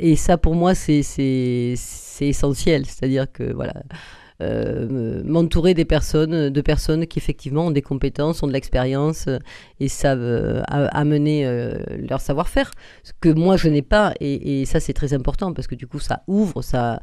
Et 0.00 0.16
ça, 0.16 0.36
pour 0.38 0.54
moi, 0.54 0.74
c'est 0.74 1.74
essentiel. 2.20 2.86
C'est-à-dire 2.86 3.30
que, 3.30 3.52
voilà, 3.52 3.74
euh, 4.42 4.86
me- 4.88 5.22
m'entourer 5.22 5.72
des 5.72 5.86
personnes, 5.86 6.50
de 6.50 6.60
personnes 6.60 7.06
qui 7.06 7.18
effectivement 7.18 7.68
ont 7.68 7.70
des 7.70 7.80
compétences, 7.80 8.42
ont 8.42 8.46
de 8.46 8.52
l'expérience 8.52 9.28
euh, 9.28 9.38
et 9.80 9.88
savent 9.88 10.20
euh, 10.20 10.62
amener 10.68 11.46
leur 12.08 12.20
savoir-faire. 12.20 12.70
Ce 13.02 13.12
que 13.18 13.30
moi, 13.30 13.56
je 13.56 13.68
n'ai 13.68 13.82
pas. 13.82 14.12
Et, 14.20 14.64
ça, 14.66 14.80
c'est 14.80 14.92
très 14.92 15.14
important 15.14 15.52
parce 15.54 15.66
que 15.66 15.74
du 15.74 15.86
coup, 15.86 16.00
ça 16.00 16.22
ouvre, 16.26 16.62
ça 16.62 17.00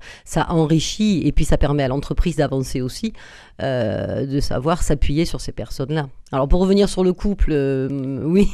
enrichit 0.49 1.27
et 1.27 1.31
puis 1.31 1.45
ça 1.45 1.57
permet 1.57 1.83
à 1.83 1.87
l'entreprise 1.87 2.35
d'avancer 2.35 2.81
aussi, 2.81 3.13
euh, 3.61 4.25
de 4.25 4.39
savoir 4.39 4.81
s'appuyer 4.81 5.25
sur 5.25 5.39
ces 5.39 5.51
personnes-là. 5.51 6.07
Alors, 6.31 6.47
pour 6.47 6.59
revenir 6.61 6.89
sur 6.89 7.03
le 7.03 7.13
couple, 7.13 7.51
euh, 7.51 7.87
oui, 8.23 8.49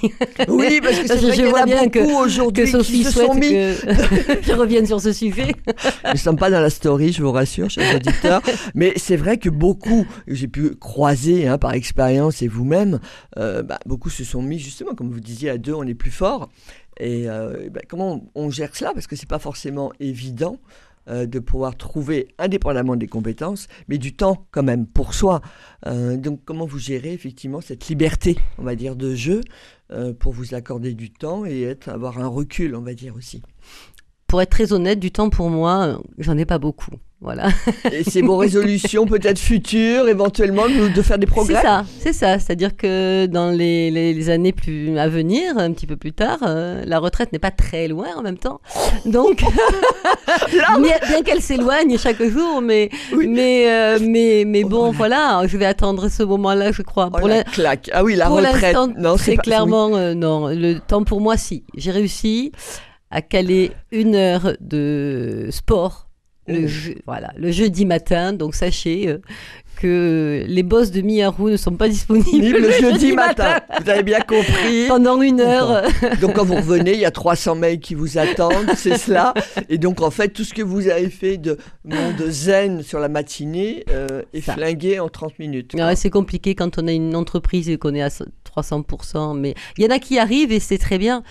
Oui, 0.49 0.81
parce 0.83 0.99
que 0.99 1.07
c'est 1.07 1.19
Je- 1.19 1.25
vrai 1.43 1.49
vois 1.49 1.65
bien 1.65 1.87
que- 1.87 1.99
beaucoup 1.99 2.19
que 2.21 2.25
aujourd'hui 2.25 2.65
qui 2.65 2.71
Sophie 2.71 3.03
se 3.05 3.11
souhaite 3.11 3.27
sont 3.27 3.33
mis. 3.35 3.49
que 3.49 3.73
je 4.41 4.51
revienne 4.57 4.85
sur 4.85 4.99
ce 4.99 5.13
sujet. 5.13 5.53
Nous 6.05 6.11
ne 6.11 6.17
sommes 6.17 6.35
pas 6.37 6.49
dans 6.51 6.59
la 6.59 6.69
story, 6.69 7.13
je 7.13 7.23
vous 7.23 7.31
rassure, 7.31 7.69
chers 7.69 7.95
auditeurs. 7.95 8.41
Mais 8.75 8.91
c'est 8.97 9.15
vrai 9.15 9.37
que 9.37 9.49
beaucoup, 9.49 10.05
j'ai 10.27 10.47
pu 10.49 10.71
croiser 10.75 11.47
hein, 11.47 11.57
par 11.57 11.73
expérience 11.73 12.41
et 12.41 12.49
vous-même, 12.49 12.99
euh, 13.37 13.63
bah, 13.63 13.79
beaucoup 13.85 14.09
se 14.09 14.25
sont 14.25 14.41
mis 14.41 14.59
justement, 14.59 14.93
comme 14.95 15.09
vous 15.11 15.21
disiez, 15.21 15.49
à 15.49 15.57
deux, 15.57 15.73
on 15.73 15.83
est 15.83 15.93
plus 15.95 16.11
fort. 16.11 16.49
Et 16.99 17.29
euh, 17.29 17.69
bah, 17.71 17.79
comment 17.87 18.21
on, 18.35 18.47
on 18.47 18.49
gère 18.49 18.75
cela? 18.75 18.91
Parce 18.93 19.07
que 19.07 19.15
c'est 19.15 19.29
pas 19.29 19.39
forcément 19.39 19.93
évident 20.01 20.57
euh, 21.09 21.25
de 21.25 21.39
pouvoir 21.39 21.75
trouver, 21.75 22.27
indépendamment 22.37 22.95
des 22.95 23.07
compétences, 23.07 23.67
mais 23.87 23.97
du 23.97 24.15
temps 24.15 24.45
quand 24.51 24.63
même 24.63 24.85
pour 24.85 25.13
soi. 25.13 25.41
Euh, 25.87 26.17
donc 26.17 26.41
comment 26.45 26.65
vous 26.65 26.79
gérez 26.79 27.13
effectivement 27.13 27.61
cette 27.61 27.87
liberté, 27.87 28.37
on 28.57 28.63
va 28.63 28.75
dire, 28.75 28.95
de 28.95 29.15
jeu 29.15 29.41
euh, 29.91 30.13
pour 30.13 30.33
vous 30.33 30.53
accorder 30.53 30.93
du 30.93 31.11
temps 31.11 31.45
et 31.45 31.63
être, 31.63 31.89
avoir 31.89 32.19
un 32.19 32.27
recul, 32.27 32.75
on 32.75 32.81
va 32.81 32.93
dire 32.93 33.15
aussi? 33.15 33.41
Pour 34.27 34.41
être 34.41 34.51
très 34.51 34.71
honnête, 34.73 34.99
du 34.99 35.11
temps 35.11 35.29
pour 35.29 35.49
moi, 35.49 35.99
j'en 36.19 36.37
ai 36.37 36.45
pas 36.45 36.59
beaucoup. 36.59 36.91
Voilà. 37.21 37.49
Et 37.91 38.05
c'est 38.05 38.21
vos 38.21 38.38
résolutions 38.38 39.05
peut-être 39.05 39.39
futures, 39.39 40.07
éventuellement, 40.07 40.67
de, 40.69 41.01
faire 41.01 41.17
des 41.17 41.25
C'est 41.27 41.31
progrès 41.33 41.61
ça, 41.61 41.83
c'est 41.99 42.13
ça. 42.13 42.39
C'est-à-dire 42.39 42.77
que 42.77 43.25
dans 43.25 43.51
les, 43.51 43.91
les- 43.91 44.13
les 44.13 44.29
années 44.29 44.53
plus 44.53 44.97
à 44.97 45.09
venir, 45.09 45.57
un 45.57 45.73
petit 45.73 45.85
peu 45.85 45.97
plus 45.97 46.13
tard, 46.13 46.38
euh, 46.43 46.81
la 46.85 46.97
retraite 46.97 47.33
n'est 47.33 47.39
pas 47.39 47.51
très 47.51 47.89
loin 47.89 48.07
en 48.15 48.21
même 48.21 48.38
temps. 48.38 48.61
Donc, 49.05 49.43
bien, 50.53 50.95
bien 51.07 51.21
qu'elle 51.23 51.41
s'éloigne 51.41 51.97
chaque 51.97 52.23
jour, 52.23 52.61
mais, 52.61 52.89
Oui. 53.13 53.27
mais, 53.27 53.65
euh, 53.69 53.99
mais, 54.01 54.43
mais 54.47 54.61
Oh, 54.63 54.69
bon, 54.69 54.91
voilà, 54.91 55.41
je 55.45 55.57
vais 55.57 55.65
attendre 55.65 56.07
ce 56.09 56.23
moment-là, 56.23 56.71
je 56.71 56.81
crois. 56.83 57.09
Oh, 57.13 57.17
pour 57.17 57.27
la 57.27 57.43
claque. 57.43 57.89
Ah 57.93 58.03
oui, 58.03 58.15
la 58.15 58.27
pour 58.27 58.38
retraite. 58.38 58.75
Non, 58.97 59.17
c'est 59.17 59.35
pas- 59.35 59.41
clairement, 59.41 59.95
euh, 59.95 60.13
non. 60.13 60.47
Le 60.47 60.75
temps 60.79 61.03
pour 61.03 61.19
moi, 61.21 61.35
si. 61.38 61.63
J'ai 61.75 61.91
réussi 61.91 62.51
à 63.11 63.21
caler 63.21 63.71
une 63.91 64.15
heure 64.15 64.53
de 64.61 65.47
sport 65.51 66.05
le, 66.49 66.67
je- 66.67 66.91
voilà, 67.05 67.31
le 67.37 67.51
jeudi 67.51 67.85
matin. 67.85 68.33
Donc 68.33 68.55
sachez 68.55 69.07
euh, 69.07 69.17
que 69.77 70.43
les 70.45 70.63
boss 70.63 70.91
de 70.91 70.99
Miyaru 71.01 71.51
ne 71.51 71.57
sont 71.57 71.71
pas 71.75 71.87
disponibles 71.87 72.57
Le 72.59 72.71
jeudi 72.71 73.13
matin. 73.13 73.61
Vous 73.81 73.89
avez 73.89 74.03
bien 74.03 74.19
compris. 74.19 74.85
Pendant 74.89 75.21
une 75.21 75.39
heure. 75.39 75.83
Donc 76.19 76.33
quand 76.33 76.43
vous 76.43 76.55
revenez, 76.55 76.93
il 76.93 76.99
y 76.99 77.05
a 77.05 77.11
300 77.11 77.55
mails 77.55 77.79
qui 77.79 77.95
vous 77.95 78.17
attendent, 78.17 78.71
c'est 78.75 78.97
cela. 78.97 79.33
Et 79.69 79.77
donc 79.77 80.01
en 80.01 80.11
fait, 80.11 80.29
tout 80.29 80.43
ce 80.43 80.53
que 80.53 80.61
vous 80.61 80.89
avez 80.89 81.09
fait 81.09 81.37
de 81.37 81.57
monde 81.85 82.21
zen 82.27 82.81
sur 82.83 82.99
la 82.99 83.07
matinée 83.07 83.85
euh, 83.91 84.21
est 84.33 84.41
Ça. 84.41 84.53
flingué 84.53 84.99
en 84.99 85.07
30 85.07 85.39
minutes. 85.39 85.73
Ouais, 85.75 85.95
c'est 85.95 86.09
compliqué 86.09 86.55
quand 86.55 86.77
on 86.77 86.87
a 86.87 86.91
une 86.91 87.15
entreprise 87.15 87.69
et 87.69 87.77
qu'on 87.77 87.95
est 87.95 88.01
à 88.01 88.09
300%, 88.61 89.37
mais 89.37 89.53
il 89.77 89.83
y 89.83 89.87
en 89.87 89.91
a 89.91 89.99
qui 89.99 90.19
arrivent 90.19 90.51
et 90.51 90.59
c'est 90.59 90.77
très 90.77 90.97
bien. 90.97 91.23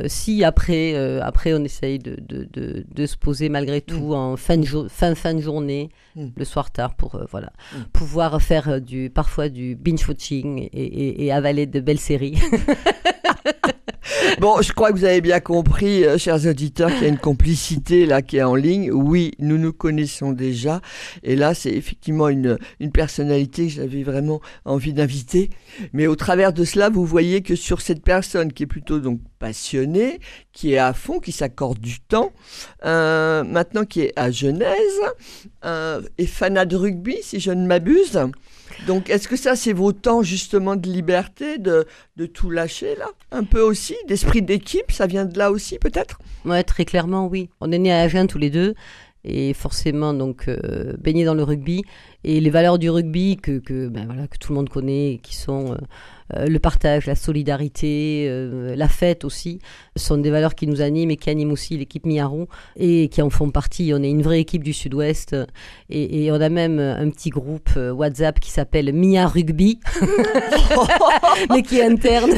Euh, 0.00 0.04
si 0.08 0.44
après, 0.44 0.94
euh, 0.94 1.20
après 1.22 1.52
on 1.54 1.64
essaye 1.64 1.98
de, 1.98 2.16
de, 2.20 2.48
de, 2.52 2.84
de 2.94 3.06
se 3.06 3.16
poser 3.16 3.48
malgré 3.48 3.80
tout 3.80 4.14
en 4.14 4.36
fin 4.36 4.56
de, 4.58 4.66
fin, 4.88 5.14
fin 5.14 5.34
de 5.34 5.40
journée, 5.40 5.88
Mm. 6.16 6.28
le 6.34 6.44
soir 6.46 6.70
tard, 6.70 6.94
pour 6.94 7.16
euh, 7.16 7.24
voilà, 7.30 7.52
Mm. 7.74 7.82
pouvoir 7.92 8.40
faire 8.40 8.80
du, 8.80 9.10
parfois 9.10 9.50
du 9.50 9.74
binge-watching 9.76 10.60
et, 10.72 10.82
et, 10.82 11.24
et 11.26 11.32
avaler 11.32 11.66
de 11.66 11.78
belles 11.80 11.98
séries. 12.00 12.38
Bon, 14.40 14.60
je 14.62 14.72
crois 14.72 14.92
que 14.92 14.98
vous 14.98 15.04
avez 15.04 15.20
bien 15.20 15.40
compris, 15.40 16.04
euh, 16.04 16.18
chers 16.18 16.46
auditeurs, 16.46 16.90
qu'il 16.90 17.02
y 17.02 17.06
a 17.06 17.08
une 17.08 17.18
complicité 17.18 18.06
là 18.06 18.22
qui 18.22 18.36
est 18.36 18.42
en 18.42 18.54
ligne. 18.54 18.90
Oui, 18.92 19.32
nous 19.38 19.58
nous 19.58 19.72
connaissons 19.72 20.32
déjà. 20.32 20.80
Et 21.22 21.36
là, 21.36 21.54
c'est 21.54 21.72
effectivement 21.72 22.28
une, 22.28 22.58
une 22.80 22.92
personnalité 22.92 23.66
que 23.66 23.72
j'avais 23.72 24.02
vraiment 24.02 24.40
envie 24.64 24.92
d'inviter. 24.92 25.50
Mais 25.92 26.06
au 26.06 26.16
travers 26.16 26.52
de 26.52 26.64
cela, 26.64 26.88
vous 26.88 27.04
voyez 27.04 27.42
que 27.42 27.56
sur 27.56 27.80
cette 27.80 28.02
personne 28.02 28.52
qui 28.52 28.64
est 28.64 28.66
plutôt 28.66 29.00
donc 29.00 29.20
passionnée, 29.38 30.20
qui 30.52 30.72
est 30.72 30.78
à 30.78 30.92
fond, 30.92 31.20
qui 31.20 31.32
s'accorde 31.32 31.78
du 31.78 32.00
temps, 32.00 32.32
euh, 32.84 33.44
maintenant 33.44 33.84
qui 33.84 34.00
est 34.00 34.12
à 34.16 34.30
Genèse, 34.30 35.00
euh, 35.64 36.00
et 36.18 36.26
fanat 36.26 36.64
de 36.64 36.76
rugby, 36.76 37.16
si 37.22 37.40
je 37.40 37.50
ne 37.50 37.66
m'abuse. 37.66 38.18
Donc, 38.86 39.10
est-ce 39.10 39.28
que 39.28 39.36
ça, 39.36 39.56
c'est 39.56 39.72
vos 39.72 39.92
temps 39.92 40.22
justement 40.22 40.76
de 40.76 40.88
liberté, 40.88 41.58
de, 41.58 41.86
de 42.16 42.26
tout 42.26 42.50
lâcher 42.50 42.94
là? 42.96 43.06
Un 43.32 43.44
peu 43.44 43.60
aussi 43.60 43.96
D'esprit 44.06 44.42
d'équipe, 44.42 44.92
ça 44.92 45.06
vient 45.06 45.24
de 45.24 45.38
là 45.38 45.50
aussi 45.50 45.78
peut-être? 45.78 46.18
Ouais, 46.44 46.62
très 46.62 46.84
clairement, 46.84 47.26
oui. 47.26 47.48
On 47.60 47.72
est 47.72 47.78
nés 47.78 47.92
à 47.92 48.00
Agen 48.00 48.26
tous 48.26 48.38
les 48.38 48.50
deux. 48.50 48.74
Et 49.28 49.54
forcément 49.54 50.14
donc 50.14 50.46
euh, 50.46 50.92
baignés 51.00 51.24
dans 51.24 51.34
le 51.34 51.42
rugby 51.42 51.82
et 52.26 52.40
les 52.40 52.50
valeurs 52.50 52.78
du 52.78 52.90
rugby 52.90 53.36
que, 53.36 53.58
que, 53.58 53.86
ben 53.86 54.04
voilà, 54.06 54.26
que 54.26 54.36
tout 54.36 54.52
le 54.52 54.56
monde 54.56 54.68
connaît, 54.68 55.20
qui 55.22 55.36
sont 55.36 55.72
euh, 55.72 55.76
euh, 56.34 56.46
le 56.46 56.58
partage, 56.58 57.06
la 57.06 57.14
solidarité, 57.14 58.26
euh, 58.28 58.74
la 58.74 58.88
fête 58.88 59.24
aussi, 59.24 59.60
sont 59.94 60.16
des 60.18 60.30
valeurs 60.30 60.56
qui 60.56 60.66
nous 60.66 60.80
animent 60.80 61.12
et 61.12 61.16
qui 61.16 61.30
animent 61.30 61.52
aussi 61.52 61.76
l'équipe 61.78 62.04
Miarou 62.04 62.48
et 62.76 63.08
qui 63.08 63.22
en 63.22 63.30
font 63.30 63.50
partie. 63.50 63.92
On 63.94 64.02
est 64.02 64.10
une 64.10 64.22
vraie 64.22 64.40
équipe 64.40 64.64
du 64.64 64.72
Sud-Ouest 64.72 65.36
et, 65.88 66.24
et 66.24 66.32
on 66.32 66.40
a 66.40 66.48
même 66.48 66.80
un 66.80 67.08
petit 67.10 67.30
groupe 67.30 67.70
WhatsApp 67.76 68.40
qui 68.40 68.50
s'appelle 68.50 68.92
Mia 68.92 69.28
Rugby, 69.28 69.78
mais 71.50 71.62
qui 71.62 71.78
est 71.78 71.84
interne 71.84 72.32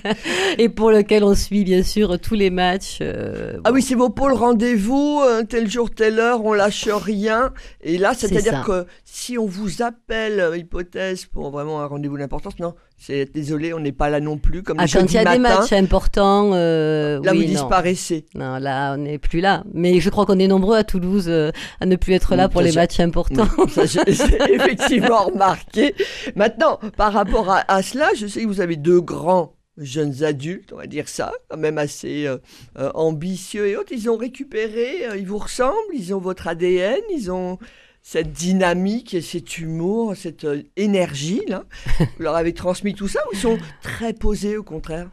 et 0.58 0.68
pour 0.68 0.90
lequel 0.90 1.24
on 1.24 1.34
suit 1.34 1.64
bien 1.64 1.82
sûr 1.82 2.18
tous 2.20 2.34
les 2.34 2.50
matchs. 2.50 2.98
euh, 3.00 3.58
Ah 3.64 3.70
bon. 3.70 3.76
oui, 3.76 3.82
c'est 3.82 3.94
vos 3.94 4.10
pôles 4.10 4.34
rendez-vous, 4.34 5.22
tel 5.48 5.70
jour, 5.70 5.90
telle 5.90 6.18
heure, 6.18 6.44
on 6.44 6.52
lâche 6.52 6.88
rien. 6.88 7.52
Et 7.82 7.96
là, 7.96 8.12
C'est 8.14 8.28
c'est-à-dire 8.28 8.64
que 8.64 8.86
si 9.04 9.29
on 9.38 9.46
vous 9.46 9.82
appelle, 9.82 10.40
euh, 10.40 10.56
hypothèse, 10.56 11.26
pour 11.26 11.50
vraiment 11.50 11.80
un 11.80 11.86
rendez-vous 11.86 12.18
d'importance, 12.18 12.58
non, 12.58 12.74
c'est 12.96 13.32
désolé, 13.32 13.72
on 13.72 13.80
n'est 13.80 13.92
pas 13.92 14.08
là 14.10 14.20
non 14.20 14.38
plus, 14.38 14.62
comme 14.62 14.78
Ah, 14.80 14.86
quand 14.90 15.04
il 15.04 15.12
y 15.14 15.18
a 15.18 15.24
matin. 15.24 15.32
des 15.36 15.38
matchs 15.40 15.72
importants, 15.72 16.50
euh, 16.54 17.20
Là, 17.22 17.32
oui, 17.32 17.46
vous 17.46 17.54
non. 17.54 17.60
disparaissez. 17.60 18.26
Non, 18.34 18.56
là, 18.58 18.94
on 18.94 18.98
n'est 18.98 19.18
plus 19.18 19.40
là. 19.40 19.64
Mais 19.72 20.00
je 20.00 20.10
crois 20.10 20.26
qu'on 20.26 20.38
est 20.38 20.48
nombreux 20.48 20.76
à 20.76 20.84
Toulouse 20.84 21.26
euh, 21.28 21.50
à 21.80 21.86
ne 21.86 21.96
plus 21.96 22.12
être 22.14 22.34
là 22.36 22.46
Oui, 22.46 22.52
pour 22.52 22.62
les 22.62 22.72
matchs 22.72 23.00
importants. 23.00 23.46
Oui, 23.58 23.70
ça, 23.70 23.86
j'ai 23.86 24.00
j'ai 24.06 24.24
effectivement 24.54 25.24
remarqué. 25.24 25.94
Maintenant, 26.36 26.78
par 26.96 27.12
rapport 27.12 27.50
à, 27.50 27.64
à 27.68 27.82
cela, 27.82 28.08
je 28.16 28.26
sais 28.26 28.42
que 28.42 28.46
vous 28.46 28.60
avez 28.60 28.76
deux 28.76 29.00
grands 29.00 29.54
jeunes 29.76 30.24
adultes, 30.24 30.72
on 30.74 30.76
va 30.76 30.86
dire 30.86 31.08
ça, 31.08 31.32
quand 31.48 31.56
même 31.56 31.78
assez 31.78 32.26
euh, 32.26 32.36
euh, 32.78 32.90
ambitieux 32.94 33.66
et 33.68 33.76
autres. 33.76 33.92
Ils 33.92 34.10
ont 34.10 34.16
récupéré, 34.16 35.06
euh, 35.08 35.16
ils 35.16 35.26
vous 35.26 35.38
ressemblent, 35.38 35.72
ils 35.94 36.12
ont 36.14 36.18
votre 36.18 36.48
ADN, 36.48 37.00
ils 37.14 37.30
ont 37.30 37.58
cette 38.02 38.32
dynamique 38.32 39.14
et 39.14 39.20
cet 39.20 39.58
humour, 39.58 40.16
cette 40.16 40.44
euh, 40.44 40.62
énergie 40.76 41.42
là. 41.48 41.64
Vous 41.98 42.06
leur 42.18 42.34
avez 42.34 42.54
transmis 42.54 42.94
tout 42.94 43.08
ça 43.08 43.20
ou 43.26 43.30
ils 43.34 43.38
sont 43.38 43.58
très 43.82 44.12
posés 44.12 44.56
au 44.56 44.62
contraire? 44.62 45.08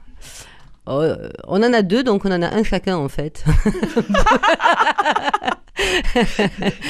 Oh, 0.86 1.01
euh, 1.01 1.29
on 1.48 1.62
en 1.63 1.74
a 1.74 1.82
deux, 1.82 2.03
donc 2.03 2.24
on 2.25 2.32
en 2.32 2.41
a 2.41 2.48
un 2.48 2.63
chacun 2.63 2.96
en 2.96 3.10
fait. 3.10 3.44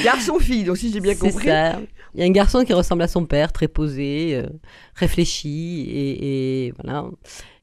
Garçon-fille, 0.04 0.64
donc 0.64 0.76
si 0.78 0.92
j'ai 0.92 1.00
bien 1.00 1.14
compris. 1.16 1.46
ça. 1.46 1.80
Il 2.14 2.20
y 2.20 2.22
a 2.22 2.26
un 2.26 2.30
garçon 2.32 2.64
qui 2.64 2.72
ressemble 2.72 3.02
à 3.02 3.08
son 3.08 3.26
père, 3.26 3.52
très 3.52 3.68
posé, 3.68 4.34
euh, 4.34 4.46
réfléchi, 4.94 5.82
et, 5.90 6.66
et 6.66 6.72
voilà. 6.82 7.04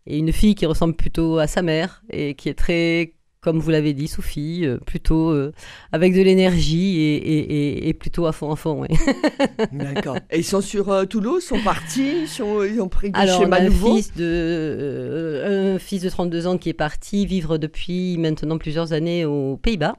Et 0.08 0.20
une 0.20 0.32
fille 0.32 0.54
qui 0.56 0.65
ressemble 0.68 0.96
plutôt 0.96 1.39
à 1.39 1.48
sa 1.48 1.62
mère 1.63 2.04
et 2.12 2.36
qui 2.36 2.48
est 2.50 2.54
très, 2.54 3.15
comme 3.46 3.60
vous 3.60 3.70
l'avez 3.70 3.94
dit, 3.94 4.10
Sophie, 4.10 4.62
euh, 4.66 4.78
plutôt 4.86 5.30
euh, 5.30 5.54
avec 5.94 6.14
de 6.14 6.22
l'énergie 6.22 7.00
et, 7.00 7.16
et- 7.16 7.40
et- 7.40 7.88
et 7.90 7.94
plutôt 7.94 8.25
à 8.25 8.34
fond 8.34 8.52
à 8.52 8.56
fond. 8.58 8.82
ouais. 8.82 8.90
D'accord. 9.72 10.18
Et 10.32 10.40
ils 10.40 10.44
sont 10.44 10.60
sur 10.62 10.92
euh, 10.92 11.06
Toulouse, 11.06 11.44
sont 11.44 11.62
partis, 11.64 12.24
ils, 12.24 12.28
sont, 12.28 12.64
ils 12.64 12.82
ont 12.82 12.90
pris 12.90 13.12
des 13.12 13.20
Alors, 13.20 13.42
on 13.42 13.52
a 13.52 13.60
un 13.62 13.66
nouveaux. 13.66 13.96
fils, 13.96 14.14
de, 14.16 14.24
euh, 14.25 15.75
un 15.75 15.80
fils 15.80 16.02
de 16.02 16.10
32 16.10 16.48
ans 16.48 16.58
qui 16.58 16.70
est 16.70 16.74
parti 16.74 17.25
vivre 17.25 17.58
depuis 17.58 18.18
maintenant 18.18 18.58
plusieurs 18.58 18.94
années 18.94 19.25
aux 19.25 19.58
Pays-Bas. 19.58 19.96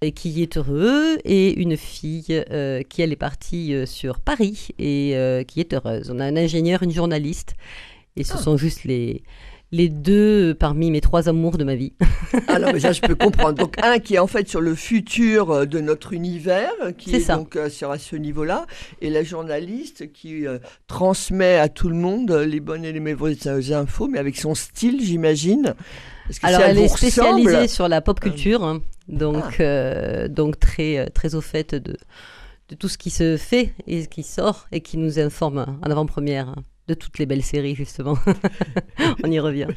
et 0.00 0.12
qui 0.12 0.40
est 0.42 0.56
heureux, 0.56 1.18
et 1.24 1.52
une 1.60 1.76
fille 1.76 2.26
euh, 2.52 2.82
qui, 2.88 3.02
elle, 3.02 3.10
est 3.12 3.16
partie 3.16 3.74
euh, 3.74 3.84
sur 3.84 4.20
Paris 4.20 4.68
et 4.78 5.16
euh, 5.16 5.42
qui 5.42 5.58
est 5.58 5.74
heureuse. 5.74 6.12
On 6.14 6.20
a 6.20 6.24
un 6.24 6.36
ingénieur, 6.36 6.84
une 6.84 6.92
journaliste, 6.92 7.54
et 8.16 8.22
ce 8.22 8.34
Ah. 8.34 8.38
sont 8.38 8.56
juste 8.56 8.84
les, 8.84 9.22
les 9.70 9.88
deux 9.88 10.54
parmi 10.54 10.90
mes 10.90 11.00
trois 11.00 11.28
amours 11.28 11.58
de 11.58 11.64
ma 11.64 11.74
vie. 11.74 11.92
Ah 12.46 12.58
non, 12.58 12.72
mais 12.74 12.80
ça, 12.80 12.92
je 12.92 13.00
peux 13.00 13.14
comprendre. 13.14 13.54
Donc, 13.54 13.76
un 13.82 13.98
qui 13.98 14.16
est 14.16 14.18
en 14.18 14.26
fait 14.26 14.46
sur 14.48 14.60
le 14.60 14.74
futur 14.74 15.50
euh, 15.50 15.64
de 15.64 15.80
notre 15.80 16.12
univers, 16.12 16.70
euh, 16.82 16.92
qui 16.92 17.14
est, 17.16 17.30
donc 17.30 17.56
euh, 17.56 17.70
sur 17.70 17.90
à 17.90 17.96
ce 17.98 18.16
niveau-là, 18.16 18.66
et 19.00 19.08
la 19.08 19.22
journaliste 19.22 20.12
qui 20.12 20.46
euh, 20.46 20.58
transmet 20.88 21.56
à 21.58 21.70
tout 21.70 21.88
le 21.88 21.94
monde 21.94 22.30
euh, 22.30 22.44
les 22.44 22.60
bonnes 22.60 22.84
et 22.84 22.92
les 22.92 23.00
mauvaises 23.00 23.72
infos, 23.72 24.08
mais 24.08 24.18
avec 24.18 24.36
son 24.36 24.54
style, 24.54 25.00
j'imagine. 25.02 25.74
Alors, 26.42 26.60
elle 26.60 26.78
est 26.78 26.88
spécialisée 26.88 27.66
sur 27.66 27.88
la 27.88 28.02
pop 28.02 28.20
culture, 28.20 28.62
hein, 28.62 28.82
donc, 29.08 29.60
euh, 29.60 30.28
donc 30.28 30.60
très, 30.60 30.98
euh, 30.98 31.06
très 31.06 31.34
au 31.34 31.40
fait 31.40 31.74
de, 31.74 31.96
de 32.68 32.74
tout 32.74 32.88
ce 32.88 32.98
qui 32.98 33.08
se 33.08 33.38
fait 33.38 33.72
et 33.86 34.02
ce 34.02 34.08
qui 34.08 34.22
sort 34.22 34.66
et 34.70 34.82
qui 34.82 34.98
nous 34.98 35.18
informe 35.18 35.78
en 35.82 35.90
avant-première 35.90 36.54
de 36.88 36.94
toutes 36.94 37.18
les 37.18 37.26
belles 37.26 37.42
séries, 37.42 37.74
justement. 37.74 38.18
On 39.24 39.30
y 39.30 39.38
revient. 39.38 39.68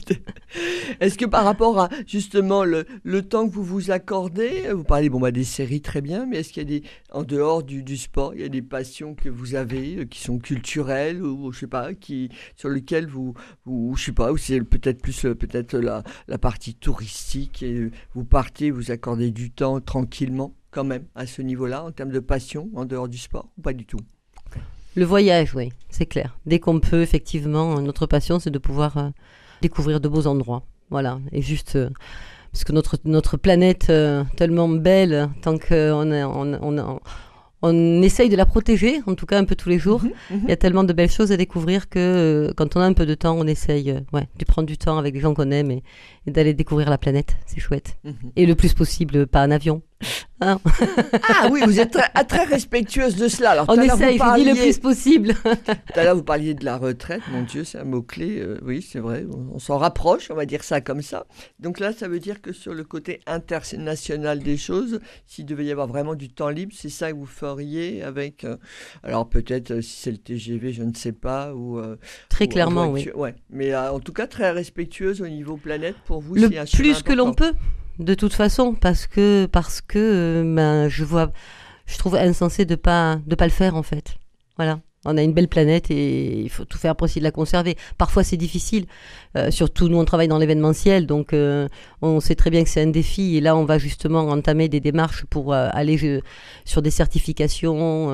Est-ce 0.99 1.17
que 1.17 1.25
par 1.25 1.43
rapport 1.43 1.79
à 1.79 1.89
justement 2.07 2.63
le, 2.63 2.85
le 3.03 3.21
temps 3.21 3.47
que 3.47 3.53
vous 3.53 3.63
vous 3.63 3.91
accordez, 3.91 4.71
vous 4.71 4.83
parlez 4.83 5.09
bon, 5.09 5.19
bah, 5.19 5.31
des 5.31 5.43
séries 5.43 5.81
très 5.81 6.01
bien, 6.01 6.25
mais 6.25 6.37
est-ce 6.37 6.53
qu'il 6.53 6.63
y 6.63 6.75
a 6.75 6.79
des, 6.79 6.87
en 7.11 7.23
dehors 7.23 7.63
du, 7.63 7.83
du 7.83 7.97
sport, 7.97 8.33
il 8.33 8.41
y 8.41 8.43
a 8.43 8.49
des 8.49 8.61
passions 8.61 9.13
que 9.13 9.29
vous 9.29 9.55
avez 9.55 9.97
euh, 9.97 10.05
qui 10.05 10.19
sont 10.19 10.39
culturelles 10.39 11.21
ou 11.21 11.51
je 11.51 11.59
sais 11.59 11.67
pas, 11.67 11.93
qui, 11.93 12.29
sur 12.55 12.69
lesquelles 12.69 13.07
vous, 13.07 13.33
vous 13.65 13.95
je 13.97 14.05
sais 14.05 14.11
pas, 14.11 14.31
ou 14.31 14.37
c'est 14.37 14.61
peut-être 14.61 15.01
plus 15.01 15.25
euh, 15.25 15.35
peut-être 15.35 15.77
la, 15.77 16.03
la 16.27 16.37
partie 16.37 16.75
touristique 16.75 17.63
et 17.63 17.73
euh, 17.73 17.91
vous 18.13 18.23
partez, 18.23 18.71
vous 18.71 18.91
accordez 18.91 19.31
du 19.31 19.51
temps 19.51 19.81
tranquillement 19.81 20.55
quand 20.71 20.85
même 20.85 21.05
à 21.15 21.25
ce 21.25 21.41
niveau-là 21.41 21.83
en 21.83 21.91
termes 21.91 22.11
de 22.11 22.19
passion 22.19 22.69
en 22.75 22.85
dehors 22.85 23.09
du 23.09 23.17
sport 23.17 23.51
ou 23.57 23.61
pas 23.61 23.73
du 23.73 23.85
tout? 23.85 23.99
Le 24.95 25.05
voyage, 25.05 25.55
oui, 25.55 25.71
c'est 25.89 26.05
clair. 26.05 26.37
Dès 26.45 26.59
qu'on 26.59 26.79
peut, 26.79 27.01
effectivement, 27.01 27.79
notre 27.81 28.05
passion, 28.05 28.39
c'est 28.39 28.49
de 28.49 28.59
pouvoir 28.59 28.97
euh, 28.97 29.09
découvrir 29.61 30.01
de 30.01 30.07
beaux 30.09 30.27
endroits. 30.27 30.63
Voilà, 30.89 31.19
et 31.31 31.41
juste 31.41 31.77
euh, 31.77 31.89
parce 32.51 32.65
que 32.65 32.73
notre, 32.73 32.97
notre 33.05 33.37
planète 33.37 33.87
euh, 33.89 34.25
tellement 34.35 34.67
belle, 34.67 35.29
tant 35.41 35.57
qu'on 35.57 36.11
on, 36.11 36.53
on, 36.61 36.77
on, 36.77 36.99
on 37.61 38.01
essaye 38.01 38.27
de 38.27 38.35
la 38.35 38.45
protéger, 38.45 38.99
en 39.07 39.15
tout 39.15 39.25
cas 39.25 39.37
un 39.39 39.45
peu 39.45 39.55
tous 39.55 39.69
les 39.69 39.79
jours. 39.79 40.01
Il 40.29 40.49
y 40.49 40.51
a 40.51 40.57
tellement 40.57 40.83
de 40.83 40.91
belles 40.91 41.09
choses 41.11 41.31
à 41.31 41.37
découvrir 41.37 41.87
que 41.87 41.99
euh, 41.99 42.53
quand 42.57 42.75
on 42.75 42.81
a 42.81 42.85
un 42.85 42.91
peu 42.91 43.05
de 43.05 43.13
temps, 43.15 43.37
on 43.37 43.47
essaye 43.47 43.93
ouais, 44.11 44.27
de 44.37 44.43
prendre 44.43 44.67
du 44.67 44.77
temps 44.77 44.97
avec 44.97 45.13
les 45.13 45.21
gens 45.21 45.33
qu'on 45.33 45.51
aime 45.51 45.71
et, 45.71 45.83
et 46.27 46.31
d'aller 46.31 46.53
découvrir 46.53 46.89
la 46.89 46.97
planète. 46.97 47.37
C'est 47.45 47.61
chouette. 47.61 47.97
Mhm. 48.03 48.13
Et 48.35 48.45
le 48.45 48.55
plus 48.55 48.73
possible, 48.73 49.27
pas 49.27 49.45
en 49.47 49.51
avion. 49.51 49.81
Hein 50.43 50.59
Ah 51.29 51.49
oui, 51.51 51.61
vous 51.65 51.79
êtes 51.79 51.91
très, 51.91 52.09
ah, 52.15 52.23
très 52.23 52.43
respectueuse 52.45 53.15
de 53.15 53.27
cela. 53.27 53.51
Alors, 53.51 53.65
on 53.69 53.79
essaye, 53.79 54.07
dis 54.07 54.13
le 54.13 54.17
parliez- 54.17 54.53
plus 54.53 54.79
possible. 54.79 55.33
Tout 55.43 55.99
à 55.99 56.03
l'heure, 56.03 56.15
vous 56.15 56.23
parliez 56.23 56.53
de 56.55 56.65
la 56.65 56.77
retraite. 56.77 57.21
Mon 57.31 57.43
Dieu, 57.43 57.63
c'est 57.63 57.77
un 57.77 57.83
mot-clé. 57.83 58.39
euh, 58.39 58.59
oui, 58.63 58.81
c'est 58.81 58.99
vrai. 58.99 59.25
On, 59.31 59.55
on 59.55 59.59
s'en 59.59 59.77
rapproche, 59.77 60.31
on 60.31 60.35
va 60.35 60.45
dire 60.47 60.63
ça 60.63 60.81
comme 60.81 61.01
ça. 61.03 61.25
Donc 61.59 61.79
là, 61.79 61.93
ça 61.93 62.07
veut 62.07 62.19
dire 62.19 62.41
que 62.41 62.53
sur 62.53 62.73
le 62.73 62.83
côté 62.83 63.19
international 63.27 64.39
des 64.39 64.57
choses, 64.57 64.99
s'il 65.27 65.45
devait 65.45 65.65
y 65.65 65.71
avoir 65.71 65.87
vraiment 65.87 66.15
du 66.15 66.29
temps 66.29 66.49
libre, 66.49 66.73
c'est 66.75 66.89
ça 66.89 67.11
que 67.11 67.17
vous 67.17 67.25
feriez 67.25 68.01
avec. 68.03 68.43
euh, 68.43 68.57
alors 69.03 69.29
peut-être 69.29 69.71
euh, 69.71 69.81
si 69.81 69.97
c'est 70.01 70.11
le 70.11 70.17
TGV, 70.17 70.73
je 70.73 70.83
ne 70.83 70.93
sais 70.93 71.11
pas. 71.13 71.53
Ou, 71.53 71.79
Très 72.29 72.45
ou 72.45 72.49
clairement, 72.49 72.87
oui. 72.87 73.09
Ouais. 73.15 73.35
Mais 73.49 73.75
en 73.75 73.99
tout 73.99 74.13
cas, 74.13 74.25
très 74.27 74.51
respectueuse 74.51 75.21
au 75.21 75.27
niveau 75.27 75.57
planète 75.57 75.95
pour 76.05 76.21
vous. 76.21 76.35
le 76.35 76.49
c'est 76.49 76.57
un 76.57 76.65
plus 76.65 77.03
que 77.03 77.13
l'on 77.13 77.33
peut 77.33 77.53
de 77.99 78.13
toute 78.13 78.33
façon 78.33 78.73
parce 78.73 79.07
que 79.07 79.47
parce 79.51 79.81
que 79.81 79.99
euh, 79.99 80.55
ben 80.55 80.89
je 80.89 81.03
vois 81.03 81.31
je 81.85 81.97
trouve 81.97 82.15
insensé 82.15 82.65
de 82.65 82.75
pas 82.75 83.19
de 83.25 83.35
pas 83.35 83.45
le 83.45 83.51
faire 83.51 83.75
en 83.75 83.83
fait. 83.83 84.15
Voilà 84.57 84.79
on 85.05 85.17
a 85.17 85.23
une 85.23 85.33
belle 85.33 85.47
planète 85.47 85.89
et 85.89 86.41
il 86.41 86.49
faut 86.49 86.63
tout 86.63 86.77
faire 86.77 86.95
pour 86.95 87.05
essayer 87.05 87.21
de 87.21 87.25
la 87.25 87.31
conserver. 87.31 87.75
Parfois 87.97 88.23
c'est 88.23 88.37
difficile, 88.37 88.85
euh, 89.35 89.49
surtout 89.49 89.89
nous 89.89 89.97
on 89.97 90.05
travaille 90.05 90.27
dans 90.27 90.37
l'événementiel, 90.37 91.07
donc 91.07 91.33
euh, 91.33 91.67
on 92.03 92.19
sait 92.19 92.35
très 92.35 92.51
bien 92.51 92.63
que 92.63 92.69
c'est 92.69 92.81
un 92.81 92.87
défi 92.87 93.35
et 93.35 93.41
là 93.41 93.55
on 93.55 93.65
va 93.65 93.79
justement 93.79 94.21
entamer 94.27 94.69
des 94.69 94.79
démarches 94.79 95.25
pour 95.25 95.53
euh, 95.53 95.69
aller 95.71 96.21
sur 96.65 96.81
des 96.83 96.91
certifications, 96.91 98.11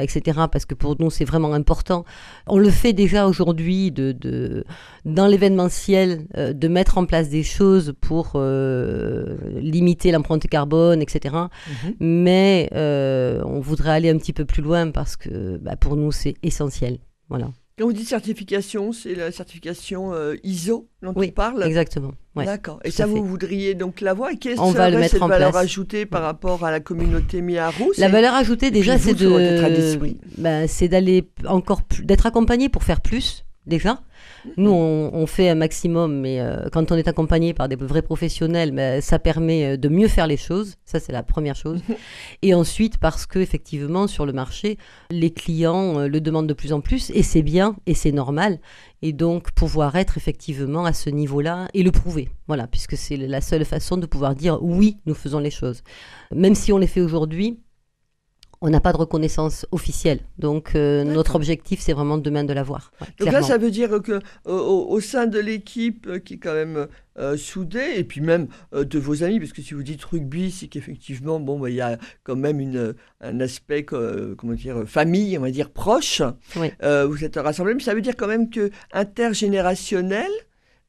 etc. 0.00 0.40
Parce 0.50 0.64
que 0.64 0.74
pour 0.74 0.96
nous 0.98 1.10
c'est 1.10 1.26
vraiment 1.26 1.52
important. 1.52 2.04
On 2.46 2.58
le 2.58 2.70
fait 2.70 2.94
déjà 2.94 3.26
aujourd'hui 3.26 3.90
de, 3.90 4.12
de, 4.12 4.64
dans 5.04 5.26
l'événementiel, 5.26 6.26
de 6.34 6.68
mettre 6.68 6.96
en 6.96 7.04
place 7.04 7.28
des 7.28 7.42
choses 7.42 7.92
pour 8.00 8.40
limiter 8.40 10.10
l'empreinte 10.10 10.46
carbone, 10.46 11.02
etc. 11.02 11.34
Mhm. 11.34 11.94
Mais 12.00 12.70
on 12.72 13.60
voudrait 13.60 13.90
aller 13.90 14.08
un 14.08 14.16
petit 14.16 14.32
peu 14.32 14.46
plus 14.46 14.62
loin 14.62 14.90
parce 14.90 15.16
que 15.16 15.58
bah, 15.58 15.76
pour 15.76 15.97
nous, 15.98 16.12
c'est 16.12 16.34
essentiel. 16.42 16.98
Voilà, 17.28 17.50
Quand 17.78 17.84
vous 17.84 17.92
dites 17.92 18.08
certification, 18.08 18.92
c'est 18.92 19.14
la 19.14 19.30
certification 19.30 20.14
euh, 20.14 20.36
ISO 20.42 20.88
dont 21.02 21.12
Oui, 21.14 21.28
on 21.28 21.32
parle 21.32 21.62
exactement. 21.62 22.12
ouais. 22.36 22.46
D'accord. 22.46 22.80
Et 22.84 22.90
ça, 22.90 23.06
vous 23.06 23.16
fait. 23.16 23.22
voudriez 23.22 23.74
donc 23.74 24.00
l'avoir 24.00 24.30
Et 24.30 24.36
quelle 24.36 24.58
On 24.58 24.70
va 24.70 24.88
le 24.90 24.98
mettre 24.98 25.12
cette 25.12 25.22
en 25.22 25.28
valeur 25.28 25.50
place. 25.50 25.62
ajoutée 25.64 26.06
par 26.06 26.22
rapport 26.22 26.64
à 26.64 26.70
la 26.70 26.80
communauté 26.80 27.42
Miarou 27.42 27.92
La 27.98 28.08
valeur 28.08 28.34
ajoutée, 28.34 28.70
déjà, 28.70 28.98
c'est 28.98 29.12
de, 29.14 29.98
ben, 30.38 30.66
c'est 30.66 30.88
d'aller 30.88 31.28
encore 31.46 31.82
plus, 31.82 32.04
d'être 32.04 32.26
accompagné 32.26 32.68
pour 32.68 32.82
faire 32.82 33.00
plus. 33.00 33.44
Déjà, 33.68 34.00
nous 34.56 34.70
on, 34.70 35.10
on 35.12 35.26
fait 35.26 35.50
un 35.50 35.54
maximum, 35.54 36.20
mais 36.20 36.40
euh, 36.40 36.70
quand 36.72 36.90
on 36.90 36.96
est 36.96 37.06
accompagné 37.06 37.52
par 37.52 37.68
des 37.68 37.76
vrais 37.76 38.00
professionnels, 38.00 38.72
ben, 38.72 39.02
ça 39.02 39.18
permet 39.18 39.74
euh, 39.74 39.76
de 39.76 39.90
mieux 39.90 40.08
faire 40.08 40.26
les 40.26 40.38
choses. 40.38 40.76
Ça 40.86 41.00
c'est 41.00 41.12
la 41.12 41.22
première 41.22 41.54
chose. 41.54 41.80
Et 42.42 42.54
ensuite 42.54 42.96
parce 42.96 43.26
que 43.26 43.38
effectivement 43.38 44.06
sur 44.06 44.24
le 44.24 44.32
marché, 44.32 44.78
les 45.10 45.30
clients 45.30 45.98
euh, 45.98 46.08
le 46.08 46.22
demandent 46.22 46.46
de 46.46 46.54
plus 46.54 46.72
en 46.72 46.80
plus, 46.80 47.10
et 47.10 47.22
c'est 47.22 47.42
bien 47.42 47.76
et 47.84 47.92
c'est 47.92 48.10
normal. 48.10 48.58
Et 49.02 49.12
donc 49.12 49.52
pouvoir 49.52 49.96
être 49.96 50.16
effectivement 50.16 50.86
à 50.86 50.94
ce 50.94 51.10
niveau-là 51.10 51.68
et 51.74 51.82
le 51.82 51.90
prouver. 51.90 52.30
Voilà, 52.46 52.66
puisque 52.66 52.96
c'est 52.96 53.18
la 53.18 53.42
seule 53.42 53.66
façon 53.66 53.98
de 53.98 54.06
pouvoir 54.06 54.34
dire 54.34 54.62
oui, 54.62 54.96
nous 55.04 55.14
faisons 55.14 55.40
les 55.40 55.50
choses. 55.50 55.82
Même 56.34 56.54
si 56.54 56.72
on 56.72 56.78
les 56.78 56.86
fait 56.86 57.02
aujourd'hui, 57.02 57.60
on 58.60 58.70
n'a 58.70 58.80
pas 58.80 58.92
de 58.92 58.96
reconnaissance 58.96 59.66
officielle. 59.70 60.20
Donc 60.38 60.74
euh, 60.74 61.04
notre 61.04 61.36
objectif, 61.36 61.80
c'est 61.80 61.92
vraiment 61.92 62.18
demain 62.18 62.44
de 62.44 62.52
l'avoir. 62.52 62.92
Ouais, 63.00 63.06
Donc 63.20 63.32
là, 63.32 63.42
ça 63.42 63.58
veut 63.58 63.70
dire 63.70 64.02
que 64.02 64.12
euh, 64.12 64.20
au, 64.46 64.88
au 64.90 65.00
sein 65.00 65.26
de 65.26 65.38
l'équipe 65.38 66.06
euh, 66.06 66.18
qui 66.18 66.34
est 66.34 66.38
quand 66.38 66.54
même 66.54 66.88
euh, 67.18 67.36
soudée, 67.36 67.94
et 67.96 68.04
puis 68.04 68.20
même 68.20 68.48
de 68.72 68.98
vos 68.98 69.22
amis, 69.22 69.38
parce 69.38 69.52
que 69.52 69.62
si 69.62 69.74
vous 69.74 69.82
dites 69.82 70.02
rugby, 70.04 70.50
c'est 70.50 70.68
qu'effectivement, 70.68 71.40
bon, 71.40 71.58
bah, 71.58 71.70
il 71.70 71.76
y 71.76 71.80
a 71.80 71.98
quand 72.24 72.36
même 72.36 72.60
une, 72.60 72.94
un 73.20 73.40
aspect, 73.40 73.84
comment 73.84 74.54
dire, 74.54 74.84
famille, 74.86 75.36
on 75.38 75.42
va 75.42 75.50
dire 75.50 75.70
proche. 75.70 76.22
Oui. 76.56 76.70
Vous 76.82 77.24
êtes 77.24 77.36
rassemblés, 77.36 77.74
mais 77.74 77.82
ça 77.82 77.94
veut 77.94 78.02
dire 78.02 78.16
quand 78.16 78.28
même 78.28 78.50
que 78.50 78.70
intergénérationnel, 78.92 80.30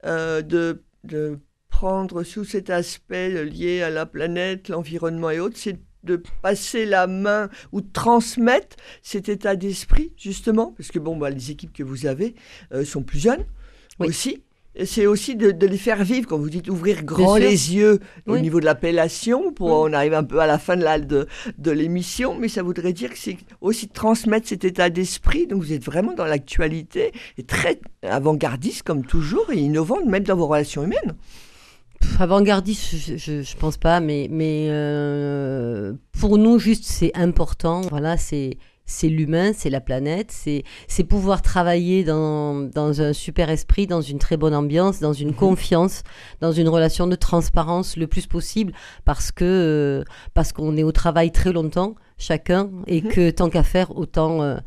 de, 0.03 0.84
de 1.03 1.39
prendre 1.69 2.23
sous 2.23 2.43
cet 2.45 2.69
aspect 2.69 3.45
lié 3.45 3.82
à 3.82 3.89
la 3.89 4.05
planète, 4.05 4.69
l'environnement 4.69 5.32
et 5.32 5.39
autres, 5.39 5.58
c'est 5.58 5.79
de 6.03 6.21
passer 6.41 6.85
la 6.85 7.07
main 7.07 7.49
ou 7.71 7.81
de 7.81 7.88
transmettre 7.91 8.77
cet 9.01 9.29
état 9.29 9.55
d'esprit, 9.55 10.13
justement, 10.17 10.73
parce 10.77 10.89
que 10.89 10.99
bon, 10.99 11.17
bah, 11.17 11.29
les 11.29 11.51
équipes 11.51 11.73
que 11.73 11.83
vous 11.83 12.05
avez 12.05 12.35
euh, 12.73 12.85
sont 12.85 13.03
plus 13.03 13.19
jeunes 13.19 13.45
Oui. 13.99 14.07
aussi. 14.07 14.43
C'est 14.85 15.07
aussi 15.07 15.35
de, 15.35 15.51
de 15.51 15.65
les 15.67 15.79
faire 15.79 16.03
vivre, 16.05 16.27
quand 16.29 16.38
vous 16.38 16.49
dites 16.49 16.69
ouvrir 16.69 17.03
grand 17.03 17.35
les 17.35 17.73
yeux 17.75 17.99
au 18.27 18.38
niveau 18.38 18.59
de 18.62 18.65
l'appellation, 18.65 19.51
pour 19.51 19.67
Oui. 19.67 19.89
on 19.89 19.93
arrive 19.93 20.13
un 20.13 20.23
peu 20.23 20.39
à 20.39 20.47
la 20.47 20.57
fin 20.59 20.77
de 20.77 20.83
la- 20.83 20.99
de, 20.99 21.27
de 21.57 21.71
l'émission, 21.71 22.38
mais 22.39 22.47
ça 22.47 22.62
voudrait 22.63 22.93
dire 22.93 23.09
que 23.09 23.17
c'est 23.17 23.38
aussi 23.62 23.88
de 23.88 23.91
transmettre 23.93 24.47
cet 24.47 24.63
état 24.63 24.89
d'esprit. 24.89 25.47
Donc 25.47 25.63
vous 25.63 25.73
êtes 25.73 25.83
vraiment 25.83 26.13
dans 26.13 26.23
l'actualité 26.25 27.12
et 27.38 27.43
très 27.43 27.81
avant-gardiste 28.03 28.83
comme 28.83 29.03
toujours 29.05 29.51
et 29.51 29.57
innovant, 29.57 30.05
même 30.05 30.23
dans 30.23 30.38
vos 30.38 30.47
relations 30.47 30.83
humaines. 30.83 31.15
Avant-gardiste, 32.19 32.95
je, 32.95 33.17
je, 33.17 33.41
je 33.41 33.55
pense 33.57 33.77
pas, 33.77 33.99
mais, 33.99 34.27
mais 34.29 34.67
euh, 34.69 35.93
pour 36.19 36.38
nous, 36.38 36.59
juste, 36.59 36.83
c'est 36.85 37.15
important. 37.15 37.81
Voilà, 37.89 38.17
c'est 38.17 38.57
c'est 38.91 39.07
l'humain, 39.07 39.51
c'est 39.55 39.69
la 39.69 39.81
planète, 39.81 40.31
c'est 40.31 40.63
c'est 40.88 41.03
pouvoir 41.03 41.43
travailler 41.43 42.03
dans, 42.03 42.55
dans 42.55 43.01
un 43.01 43.13
super 43.13 43.51
esprit, 43.51 43.85
dans 43.85 44.01
une 44.01 44.17
très 44.17 44.35
bonne 44.35 44.55
ambiance, 44.55 44.99
dans 44.99 45.13
une 45.13 45.35
confiance, 45.35 46.01
dans 46.41 46.51
une 46.51 46.67
relation 46.67 47.05
de 47.05 47.15
transparence 47.15 47.97
le 47.97 48.07
plus 48.07 48.25
possible, 48.25 48.73
parce 49.05 49.31
que 49.31 49.45
euh, 49.45 50.03
parce 50.33 50.53
qu'on 50.53 50.75
est 50.75 50.81
au 50.83 50.91
travail 50.91 51.31
très 51.31 51.53
longtemps, 51.53 51.93
chacun, 52.17 52.71
et 52.88 53.01
Mhm. 53.03 53.09
que 53.12 53.29
tant 53.29 53.49
qu'à 53.51 53.62
faire, 53.63 53.95
autant 53.95 54.41
euh, 54.41 54.57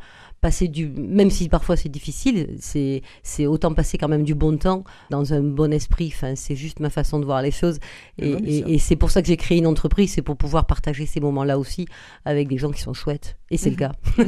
passer 0.43 0.67
du, 0.67 0.87
même 0.89 1.31
si 1.31 1.47
parfois 1.47 1.77
c'est 1.77 1.87
difficile, 1.89 2.49
c'est, 2.59 3.01
c'est 3.23 3.47
autant 3.47 3.73
passer 3.73 3.97
quand 3.97 4.09
même 4.09 4.25
du 4.25 4.35
bon 4.35 4.57
temps 4.57 4.83
dans 5.09 5.33
un 5.33 5.41
bon 5.41 5.71
esprit. 5.71 6.11
Enfin, 6.13 6.33
c'est 6.35 6.57
juste 6.57 6.81
ma 6.81 6.89
façon 6.89 7.17
de 7.21 7.25
voir 7.25 7.41
les 7.41 7.49
choses. 7.51 7.79
Et, 8.21 8.77
c'est 8.77 8.97
pour 8.97 9.09
ça 9.09 9.21
que 9.21 9.27
j'ai 9.29 9.37
créé 9.37 9.57
une 9.57 9.67
entreprise, 9.67 10.11
c'est 10.13 10.21
pour 10.21 10.35
pouvoir 10.35 10.65
partager 10.65 11.05
ces 11.05 11.21
moments-là 11.21 11.57
aussi 11.57 11.85
avec 12.25 12.49
des 12.49 12.57
gens 12.57 12.71
qui 12.71 12.81
sont 12.81 12.93
chouettes. 12.93 13.37
Et 13.51 13.57
c'est 13.57 13.69
le 13.69 13.75
cas. 13.77 13.93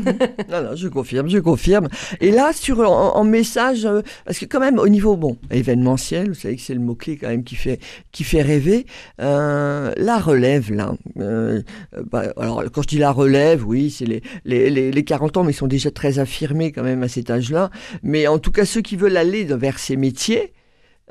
Non, 0.52 0.62
non, 0.64 0.76
je 0.76 0.88
confirme, 0.88 1.28
je 1.30 1.40
confirme. 1.40 1.88
Et 2.22 2.32
là, 2.32 2.52
sur 2.54 2.80
en, 2.80 3.16
en 3.16 3.24
message, 3.24 3.86
euh, 3.86 4.02
parce 4.26 4.38
que 4.40 4.46
quand 4.46 4.60
même 4.60 4.78
au 4.80 4.88
niveau 4.88 5.18
bon 5.18 5.38
événementiel, 5.52 6.30
vous 6.30 6.36
savez 6.36 6.56
que 6.56 6.62
c'est 6.62 6.74
le 6.76 6.80
mot 6.80 6.96
clé 6.96 7.18
quand 7.18 7.28
même 7.28 7.44
qui 7.44 7.56
fait 7.56 7.80
qui 8.12 8.24
fait 8.24 8.42
rêver. 8.44 8.86
euh, 9.22 9.92
la 9.98 10.20
relève 10.20 10.72
là. 10.72 10.94
euh, 11.20 11.62
bah, 12.12 12.26
alors 12.38 12.64
quand 12.72 12.84
je 12.84 12.88
dis 12.88 12.98
la 13.00 13.12
relève, 13.12 13.66
oui, 13.68 13.90
c'est 13.90 14.06
les, 14.06 14.22
les 14.46 14.70
les 14.70 14.92
les 14.92 15.04
40 15.04 15.38
ans, 15.38 15.44
mais 15.44 15.52
ils 15.52 15.56
sont 15.56 15.68
déjà 15.68 15.90
très 15.92 16.05
affirmés 16.20 16.72
quand 16.72 16.84
même 16.84 17.04
à 17.04 17.08
cet 17.08 17.30
âge-là. 17.30 17.70
Mais 18.04 18.28
en 18.28 18.40
tout 18.40 18.52
cas, 18.52 18.66
ceux 18.66 18.82
qui 18.82 18.96
veulent 18.96 19.18
aller 19.18 19.44
vers 19.44 19.80
ces 19.80 19.98
métiers. 19.98 20.54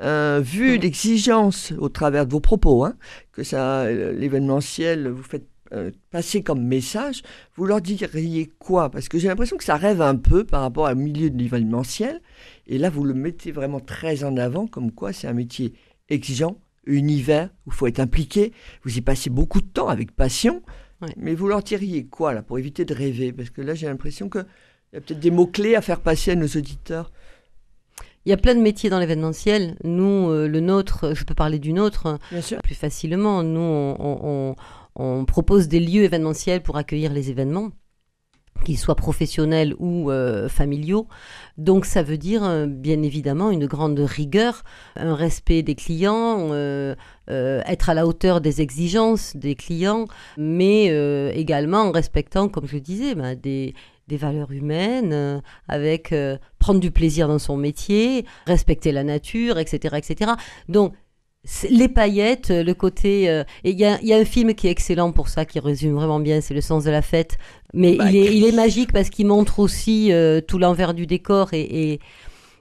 euh, 0.01 0.41
vu 0.43 0.77
l'exigence 0.77 1.73
au 1.77 1.89
travers 1.89 2.25
de 2.25 2.31
vos 2.31 2.39
propos, 2.39 2.83
hein, 2.83 2.95
que 3.31 3.43
ça, 3.43 3.81
euh, 3.83 4.11
l'événementiel, 4.13 5.07
vous 5.07 5.23
faites 5.23 5.47
euh, 5.71 5.91
passer 6.11 6.43
comme 6.43 6.63
message, 6.63 7.23
vous 7.55 7.65
leur 7.65 7.81
diriez 7.81 8.47
quoi? 8.59 8.89
Parce 8.91 9.09
que 9.09 9.17
j'ai 9.17 9.27
l'impression 9.27 9.57
que 9.57 9.63
ça 9.63 9.77
rêve 9.77 10.01
un 10.01 10.15
peu 10.15 10.43
par 10.43 10.61
rapport 10.61 10.89
au 10.89 10.95
milieu 10.95 11.29
de 11.29 11.37
l'événementiel. 11.37 12.21
Et 12.67 12.77
là, 12.77 12.89
vous 12.89 13.03
le 13.03 13.13
mettez 13.13 13.51
vraiment 13.51 13.79
très 13.79 14.23
en 14.23 14.37
avant, 14.37 14.67
comme 14.67 14.91
quoi 14.91 15.13
c'est 15.13 15.27
un 15.27 15.33
métier 15.33 15.73
exigeant, 16.09 16.59
univers, 16.85 17.49
où 17.65 17.71
il 17.71 17.73
faut 17.73 17.87
être 17.87 17.99
impliqué. 17.99 18.53
Vous 18.83 18.97
y 18.97 19.01
passez 19.01 19.29
beaucoup 19.29 19.61
de 19.61 19.67
temps 19.67 19.87
avec 19.87 20.11
passion. 20.11 20.61
Ouais. 21.01 21.09
Mais 21.17 21.33
vous 21.35 21.47
leur 21.47 21.63
diriez 21.63 22.05
quoi, 22.05 22.33
là, 22.33 22.41
pour 22.41 22.59
éviter 22.59 22.85
de 22.85 22.93
rêver? 22.93 23.33
Parce 23.33 23.49
que 23.49 23.61
là, 23.61 23.73
j'ai 23.75 23.87
l'impression 23.87 24.29
qu'il 24.95 25.01
y 25.01 25.03
a 25.03 25.07
peut-être 25.07 25.19
des 25.19 25.31
mots-clés 25.31 25.75
à 25.75 25.81
faire 25.81 25.99
passer 25.99 26.31
à 26.31 26.35
nos 26.35 26.47
auditeurs. 26.47 27.11
Il 28.25 28.29
y 28.29 28.33
a 28.33 28.37
plein 28.37 28.55
de 28.55 28.61
métiers 28.61 28.89
dans 28.89 28.99
l'événementiel. 28.99 29.75
Nous, 29.83 30.29
euh, 30.31 30.47
le 30.47 30.59
nôtre, 30.59 31.13
je 31.13 31.23
peux 31.25 31.35
parler 31.35 31.59
du 31.59 31.73
nôtre 31.73 32.17
Bien 32.31 32.41
sûr. 32.41 32.59
plus 32.63 32.73
facilement. 32.75 33.43
Nous, 33.43 33.59
on, 33.59 33.95
on- 33.99 34.19
on- 34.23 34.55
on 34.97 35.25
propose 35.25 35.67
des 35.67 35.79
lieux 35.79 36.03
événementiels 36.03 36.61
pour 36.63 36.77
accueillir 36.77 37.11
les 37.13 37.29
événements, 37.29 37.69
qu'ils 38.63 38.79
soient 38.79 38.95
professionnels 38.95 39.75
ou 39.77 40.09
euh, 40.09 40.47
familiaux. 40.49 41.07
Donc, 41.57 41.85
ça 41.85 42.01
veut 42.01 42.17
dire, 42.17 42.43
euh, 42.43 42.65
bien 42.65 43.03
évidemment, 43.03 43.51
une 43.51 43.67
grande 43.67 43.99
rigueur, 43.99 44.63
un 44.95 45.13
respect 45.13 45.61
des 45.61 45.75
clients, 45.75 46.47
euh, 46.51 46.95
être 47.27 47.89
à 47.89 47.93
la 47.93 48.07
hauteur 48.07 48.39
des 48.41 48.61
exigences 48.61 49.35
des 49.35 49.53
clients, 49.55 50.05
mais 50.37 50.85
également 51.35 51.81
en 51.81 51.91
respectant, 51.91 52.47
comme 52.47 52.65
je 52.67 52.77
disais, 52.77 53.13
ben, 53.13 53.35
des 53.35 53.73
des 54.07 54.17
valeurs 54.17 54.51
humaines, 54.51 55.13
euh, 55.13 55.39
avec 55.67 56.11
euh, 56.11 56.37
prendre 56.59 56.79
du 56.79 56.91
plaisir 56.91 57.27
dans 57.27 57.39
son 57.39 57.57
métier, 57.57 58.25
respecter 58.45 58.91
la 58.91 59.03
nature, 59.03 59.57
etc., 59.57 59.95
etc. 59.97 60.31
Donc 60.69 60.93
les 61.69 61.87
paillettes, 61.87 62.49
le 62.49 62.73
côté. 62.73 63.29
euh, 63.29 63.43
et 63.63 63.71
il 63.71 63.79
y 63.79 63.85
a, 63.85 64.01
y 64.01 64.13
a 64.13 64.17
un 64.17 64.25
film 64.25 64.53
qui 64.55 64.67
est 64.67 64.71
excellent 64.71 65.11
pour 65.11 65.29
ça, 65.29 65.45
qui 65.45 65.59
résume 65.59 65.93
vraiment 65.93 66.19
bien, 66.19 66.41
c'est 66.41 66.53
Le 66.53 66.61
sens 66.61 66.83
de 66.83 66.91
la 66.91 67.01
fête. 67.01 67.37
Mais 67.73 67.95
Bah, 67.95 68.09
il, 68.09 68.15
est, 68.15 68.35
il 68.35 68.45
est 68.45 68.51
magique 68.51 68.91
parce 68.91 69.09
qu'il 69.09 69.27
montre 69.27 69.59
aussi 69.59 70.11
euh, 70.11 70.41
tout 70.41 70.57
l'envers 70.57 70.93
du 70.93 71.05
décor. 71.05 71.53
Et 71.53 71.93
et 71.93 71.99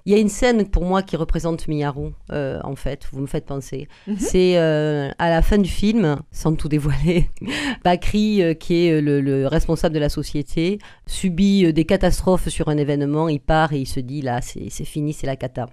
il 0.07 0.13
y 0.13 0.17
a 0.17 0.19
une 0.19 0.29
scène 0.29 0.69
pour 0.69 0.85
moi 0.85 1.03
qui 1.03 1.17
représente 1.17 1.67
Miyaru, 1.67 2.11
euh, 2.31 2.61
en 2.63 2.77
fait, 2.77 3.09
vous 3.13 3.21
me 3.21 3.27
faites 3.27 3.47
penser. 3.47 3.89
Mhm. 4.07 4.17
C'est 4.19 4.59
euh, 4.59 5.11
à 5.19 5.31
la 5.31 5.41
fin 5.41 5.57
du 5.59 5.71
film, 5.71 6.21
sans 6.31 6.55
tout 6.55 6.69
dévoiler, 6.69 7.31
Bakri, 7.85 8.43
euh, 8.43 8.55
qui 8.55 8.87
est 8.87 9.01
le, 9.01 9.21
le 9.21 9.47
responsable 9.47 9.95
de 9.95 10.01
la 10.01 10.09
société, 10.11 10.79
subit 11.07 11.73
des 11.73 11.85
catastrophes 11.87 12.49
sur 12.49 12.69
un 12.69 12.77
événement, 12.77 13.29
il 13.29 13.41
part 13.41 13.73
et 13.73 13.79
il 13.81 13.87
se 13.87 14.01
dit 14.01 14.21
là, 14.23 14.41
c'est 14.43 14.69
fini, 14.85 15.13
c'est 15.13 15.27
la 15.27 15.37
cata. 15.37 15.69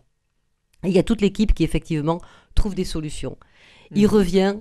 Et 0.84 0.88
il 0.90 0.94
y 0.96 1.00
a 1.00 1.04
toute 1.04 1.22
l'équipe 1.22 1.54
qui 1.54 1.64
effectivement 1.64 2.20
trouve 2.56 2.74
des 2.74 2.86
solutions. 2.86 3.38
Il 3.94 4.04
Mhm. 4.04 4.10
revient 4.10 4.56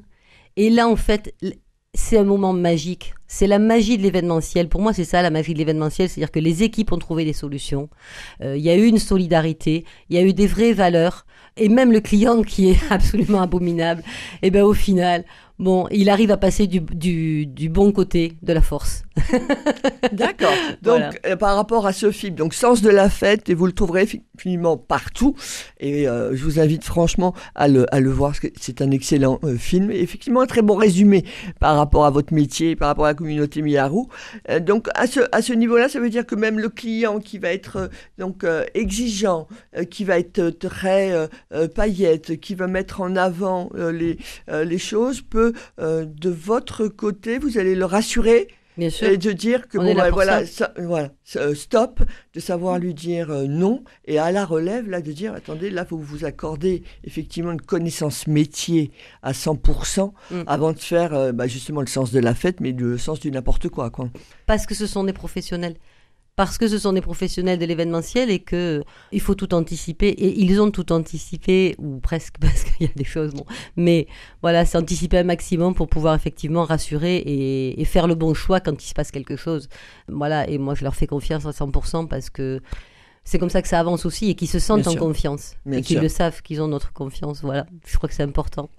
et 0.57 0.69
là 0.71 0.89
en 0.89 0.97
fait 0.97 1.35
c'est 1.95 2.19
un 2.19 2.25
moment 2.25 2.53
magique. 2.53 3.15
C'est 3.27 3.47
la 3.47 3.59
magie 3.59 3.99
de 3.99 4.03
l'événementiel. 4.03 4.69
Pour 4.69 4.81
moi, 4.81 4.93
c'est 4.93 5.05
ça 5.05 5.23
la 5.23 5.31
magie 5.31 5.55
de 5.55 5.59
l'événementiel, 5.59 6.09
c'est-à-dire 6.09 6.31
que 6.31 6.39
les 6.39 6.63
équipes 6.63 6.93
ont 6.93 6.99
trouvé 6.99 7.25
des 7.25 7.33
solutions. 7.33 7.89
Euh, 8.43 8.57
Il 8.57 8.63
y 8.63 8.71
a 8.71 8.77
eu 8.77 8.87
une 8.87 8.99
solidarité, 8.99 9.85
il 10.09 10.17
y 10.17 10.19
a 10.19 10.23
eu 10.23 10.33
des 10.33 10.47
vraies 10.47 10.73
valeurs, 10.73 11.27
et 11.57 11.69
même 11.69 11.93
le 11.93 12.01
client 12.01 12.43
qui 12.43 12.71
est 12.71 12.79
absolument 12.91 13.43
abominable. 13.43 14.03
Et 14.43 14.51
ben 14.51 14.63
au 14.63 14.75
final, 14.75 15.25
bon, 15.61 15.87
il 15.93 16.11
arrive 16.11 16.31
à 16.33 16.37
passer 16.37 16.67
du, 16.67 16.81
du, 16.81 17.47
du 17.47 17.69
bon 17.69 17.93
côté 17.93 18.33
de 18.43 18.53
la 18.53 18.63
force. 18.63 19.05
D'accord. 20.13 20.51
Donc, 20.83 20.99
Voilà. 20.99 21.11
euh, 21.27 21.37
par 21.37 21.55
rapport 21.57 21.87
à 21.87 21.93
ce 21.93 22.11
film, 22.11 22.35
donc 22.35 22.55
Sens 22.55 22.83
de 22.83 22.91
la 22.91 23.09
fête, 23.09 23.49
et 23.49 23.55
vous 23.55 23.67
le 23.67 23.73
trouverez 23.73 24.09
finalement 24.39 24.77
partout. 24.77 25.37
Et 25.79 26.09
euh, 26.09 26.35
je 26.35 26.43
vous 26.43 26.59
invite 26.59 26.85
franchement 26.85 27.35
à 27.55 27.69
le, 27.69 27.87
à 27.95 28.01
le 28.01 28.11
voir, 28.11 28.31
parce 28.31 28.41
que 28.41 28.49
c'est 28.59 28.81
un 28.83 28.91
excellent 28.91 29.39
euh, 29.45 29.57
film. 29.57 29.91
Et 29.91 30.01
effectivement, 30.01 30.41
un 30.41 30.47
très 30.47 30.63
bon 30.63 30.75
résumé 30.75 31.25
par 31.61 31.77
rapport 31.77 32.07
à 32.07 32.11
votre 32.11 32.33
métier, 32.35 32.75
par 32.77 32.89
rapport 32.89 33.05
à 33.05 33.09
la 33.09 33.15
communauté 33.15 33.63
Miyaru. 33.63 34.05
Euh, 34.49 34.61
donc, 34.61 34.89
à 34.95 35.07
ce, 35.07 35.21
à 35.33 35.43
ce 35.43 35.53
niveau-là, 35.53 35.89
ça 35.89 36.01
veut 36.01 36.11
dire 36.11 36.27
que 36.27 36.35
même 36.35 36.59
le 36.59 36.71
client 36.71 37.21
qui 37.21 37.39
va 37.39 37.53
être 37.53 37.91
donc 38.19 38.45
exigeant, 38.75 39.47
qui 39.91 40.05
va 40.05 40.19
être 40.19 40.51
très 40.51 41.29
paillette, 41.75 42.41
qui 42.41 42.55
va 42.55 42.67
mettre 42.67 43.01
en 43.01 43.17
avant 43.17 43.71
les, 43.75 44.17
les 44.49 44.79
choses, 44.79 45.21
peut, 45.21 45.50
euh, 45.79 46.05
de 46.07 46.31
votre 46.31 46.89
côté, 46.89 47.39
vous 47.39 47.59
allez 47.59 47.75
le 47.75 47.85
rassurer 47.85 48.49
Bien 48.79 48.89
sûr. 48.89 49.09
et 49.09 49.17
de 49.19 49.33
dire 49.33 49.69
que 49.69 49.77
On 49.79 49.83
bon, 49.85 49.95
voilà, 50.13 50.47
ça- 50.47 50.73
voilà, 50.79 51.11
euh, 51.37 51.55
stop, 51.55 52.01
de 52.35 52.41
savoir 52.41 52.79
lui 52.79 52.95
dire 52.95 53.31
euh, 53.31 53.45
non, 53.47 53.83
et 54.07 54.19
à 54.19 54.31
la 54.33 54.45
relève, 54.47 54.89
là, 54.89 55.03
de 55.03 55.13
dire, 55.13 55.35
attendez, 55.35 55.69
là, 55.71 55.85
vous 55.91 56.01
vous 56.01 56.25
accordez 56.25 56.83
effectivement 57.05 57.53
une 57.53 57.61
connaissance 57.61 58.27
métier 58.27 58.91
à 59.23 59.33
100% 59.33 60.13
Mm. 60.31 60.43
avant 60.47 60.73
de 60.73 60.79
faire 60.79 61.13
euh, 61.15 61.33
bah, 61.33 61.47
justement 61.47 61.81
le 61.81 61.89
sens 61.89 62.11
de 62.13 62.21
la 62.21 62.35
fête, 62.35 62.61
mais 62.61 62.73
le 62.73 62.97
sens 62.97 63.21
du 63.21 63.31
n'importe 63.31 63.69
quoi, 63.69 63.91
quoi. 63.91 64.09
parce 64.47 64.67
que 64.67 64.75
ce 64.75 64.87
sont 64.87 65.05
des 65.05 65.13
professionnels. 65.13 65.75
Parce 66.41 66.57
que 66.57 66.69
ce 66.69 66.79
sont 66.79 66.95
des 66.95 67.03
professionnels 67.03 67.59
de 67.59 67.67
l'événementiel 67.67 68.31
et 68.31 68.39
que 68.39 68.79
euh, 68.79 68.83
il 69.13 69.21
faut 69.21 69.35
tout 69.35 69.53
anticiper. 69.53 70.09
Et 70.09 70.41
ils 70.41 70.59
ont 70.63 70.71
tout 70.71 70.91
anticipé, 70.91 71.75
ou 71.77 72.01
presque, 72.01 72.37
parce 72.41 72.65
qu'il 72.65 72.87
y 72.87 72.89
a 72.89 72.93
des 72.97 73.05
choses, 73.05 73.35
bon. 73.35 73.45
Mais 73.77 74.07
voilà, 74.41 74.65
c'est 74.65 74.79
anticiper 74.79 75.19
un 75.19 75.25
maximum 75.25 75.75
pour 75.75 75.87
pouvoir 75.87 76.15
effectivement 76.15 76.65
rassurer 76.65 77.17
et, 77.17 77.79
et 77.79 77.85
faire 77.85 78.07
le 78.07 78.15
bon 78.15 78.33
choix 78.33 78.59
quand 78.59 78.83
il 78.83 78.87
se 78.89 78.95
passe 78.95 79.11
quelque 79.11 79.37
chose. 79.37 79.69
Voilà, 80.09 80.49
et 80.49 80.57
moi 80.57 80.75
je 80.75 80.83
leur 80.83 80.95
fais 80.95 81.07
confiance 81.07 81.45
à 81.45 81.51
100% 81.51 82.09
parce 82.09 82.31
que 82.31 82.63
c'est 83.25 83.39
comme 83.39 83.51
ça 83.51 83.61
que 83.61 83.69
ça 83.69 83.79
avance 83.79 84.07
aussi 84.07 84.31
et 84.31 84.35
qu'ils 84.35 84.49
se 84.49 84.59
sentent 84.59 84.81
Bien 84.81 84.93
en 84.93 84.93
sûr. 84.93 85.01
confiance. 85.03 85.57
Bien 85.67 85.81
et 85.81 85.83
qu'ils 85.83 86.01
le 86.01 86.09
savent, 86.09 86.41
qu'ils 86.41 86.63
ont 86.63 86.69
notre 86.69 86.95
confiance. 86.95 87.43
Voilà, 87.43 87.67
je 87.87 87.99
crois 87.99 88.09
que 88.09 88.15
c'est 88.15 88.23
important. 88.23 88.71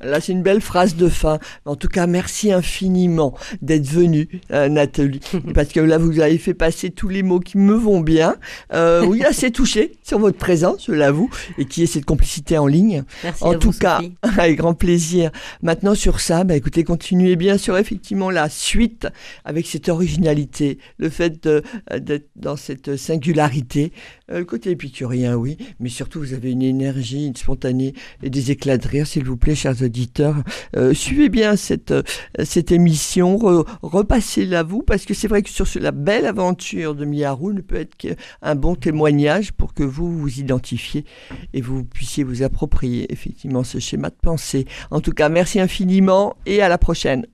Là, 0.00 0.20
c'est 0.20 0.32
une 0.32 0.42
belle 0.42 0.60
phrase 0.60 0.96
de 0.96 1.08
fin. 1.08 1.38
En 1.64 1.76
tout 1.76 1.88
cas, 1.88 2.06
merci 2.06 2.52
infiniment 2.52 3.34
d'être 3.62 3.86
venu, 3.86 4.28
euh, 4.52 4.68
Nathalie, 4.68 5.20
parce 5.54 5.68
que 5.68 5.80
là, 5.80 5.98
vous 5.98 6.20
avez 6.20 6.38
fait 6.38 6.54
passer 6.54 6.90
tous 6.90 7.08
les 7.08 7.22
mots 7.22 7.40
qui 7.40 7.58
me 7.58 7.74
vont 7.74 8.00
bien. 8.00 8.36
Euh, 8.72 9.04
oui, 9.04 9.22
assez 9.24 9.50
touché 9.50 9.92
sur 10.02 10.18
votre 10.18 10.38
présence, 10.38 10.86
je 10.86 10.92
l'avoue, 10.92 11.30
et 11.58 11.64
qui 11.64 11.82
est 11.82 11.86
cette 11.86 12.04
complicité 12.04 12.58
en 12.58 12.66
ligne. 12.66 13.04
Merci 13.24 13.44
En 13.44 13.52
à 13.52 13.56
tout 13.56 13.70
vous, 13.70 13.78
cas, 13.78 13.96
Sophie. 13.98 14.14
avec 14.38 14.58
grand 14.58 14.74
plaisir. 14.74 15.30
Maintenant, 15.62 15.94
sur 15.94 16.20
ça, 16.20 16.44
bah, 16.44 16.56
écoutez, 16.56 16.84
continuez 16.84 17.36
bien 17.36 17.58
sur 17.58 17.76
effectivement 17.76 18.30
la 18.30 18.48
suite 18.48 19.06
avec 19.44 19.66
cette 19.66 19.88
originalité, 19.88 20.78
le 20.98 21.08
fait 21.10 21.46
euh, 21.46 21.60
d'être 21.98 22.28
dans 22.36 22.56
cette 22.56 22.96
singularité, 22.96 23.92
Euh, 24.30 24.40
le 24.40 24.44
côté 24.44 24.70
épicurien, 24.70 25.36
oui, 25.36 25.56
mais 25.80 25.88
surtout, 25.88 26.18
vous 26.20 26.34
avez 26.34 26.50
une 26.52 26.62
énergie, 26.62 27.26
une 27.26 27.36
spontanée 27.36 27.94
et 28.22 28.28
des 28.28 28.50
éclats 28.50 28.76
de 28.76 28.86
rire, 28.86 29.06
s'il 29.06 29.24
vous 29.24 29.38
plaît, 29.38 29.54
chers 29.58 29.82
auditeurs. 29.82 30.36
Euh, 30.76 30.94
suivez 30.94 31.28
bien 31.28 31.56
cette, 31.56 31.90
euh, 31.90 32.02
cette 32.44 32.72
émission, 32.72 33.36
re- 33.36 33.66
repassez-la 33.82 34.62
vous, 34.62 34.82
parce 34.82 35.04
que 35.04 35.14
c'est 35.14 35.28
vrai 35.28 35.42
que 35.42 35.50
sur 35.50 35.66
la 35.80 35.90
belle 35.90 36.26
aventure 36.26 36.94
de 36.94 37.04
Miyaru 37.04 37.52
ne 37.52 37.60
peut 37.60 37.76
être 37.76 37.96
qu'un 37.96 38.54
bon 38.54 38.74
témoignage 38.74 39.52
pour 39.52 39.74
que 39.74 39.82
vous 39.82 40.16
vous 40.16 40.38
identifiez 40.38 41.04
et 41.52 41.60
vous 41.60 41.84
puissiez 41.84 42.24
vous 42.24 42.42
approprier 42.42 43.12
effectivement 43.12 43.64
ce 43.64 43.78
schéma 43.78 44.10
de 44.10 44.16
pensée. 44.22 44.64
En 44.90 45.00
tout 45.00 45.12
cas, 45.12 45.28
merci 45.28 45.60
infiniment 45.60 46.36
et 46.46 46.62
à 46.62 46.68
la 46.68 46.78
prochaine. 46.78 47.26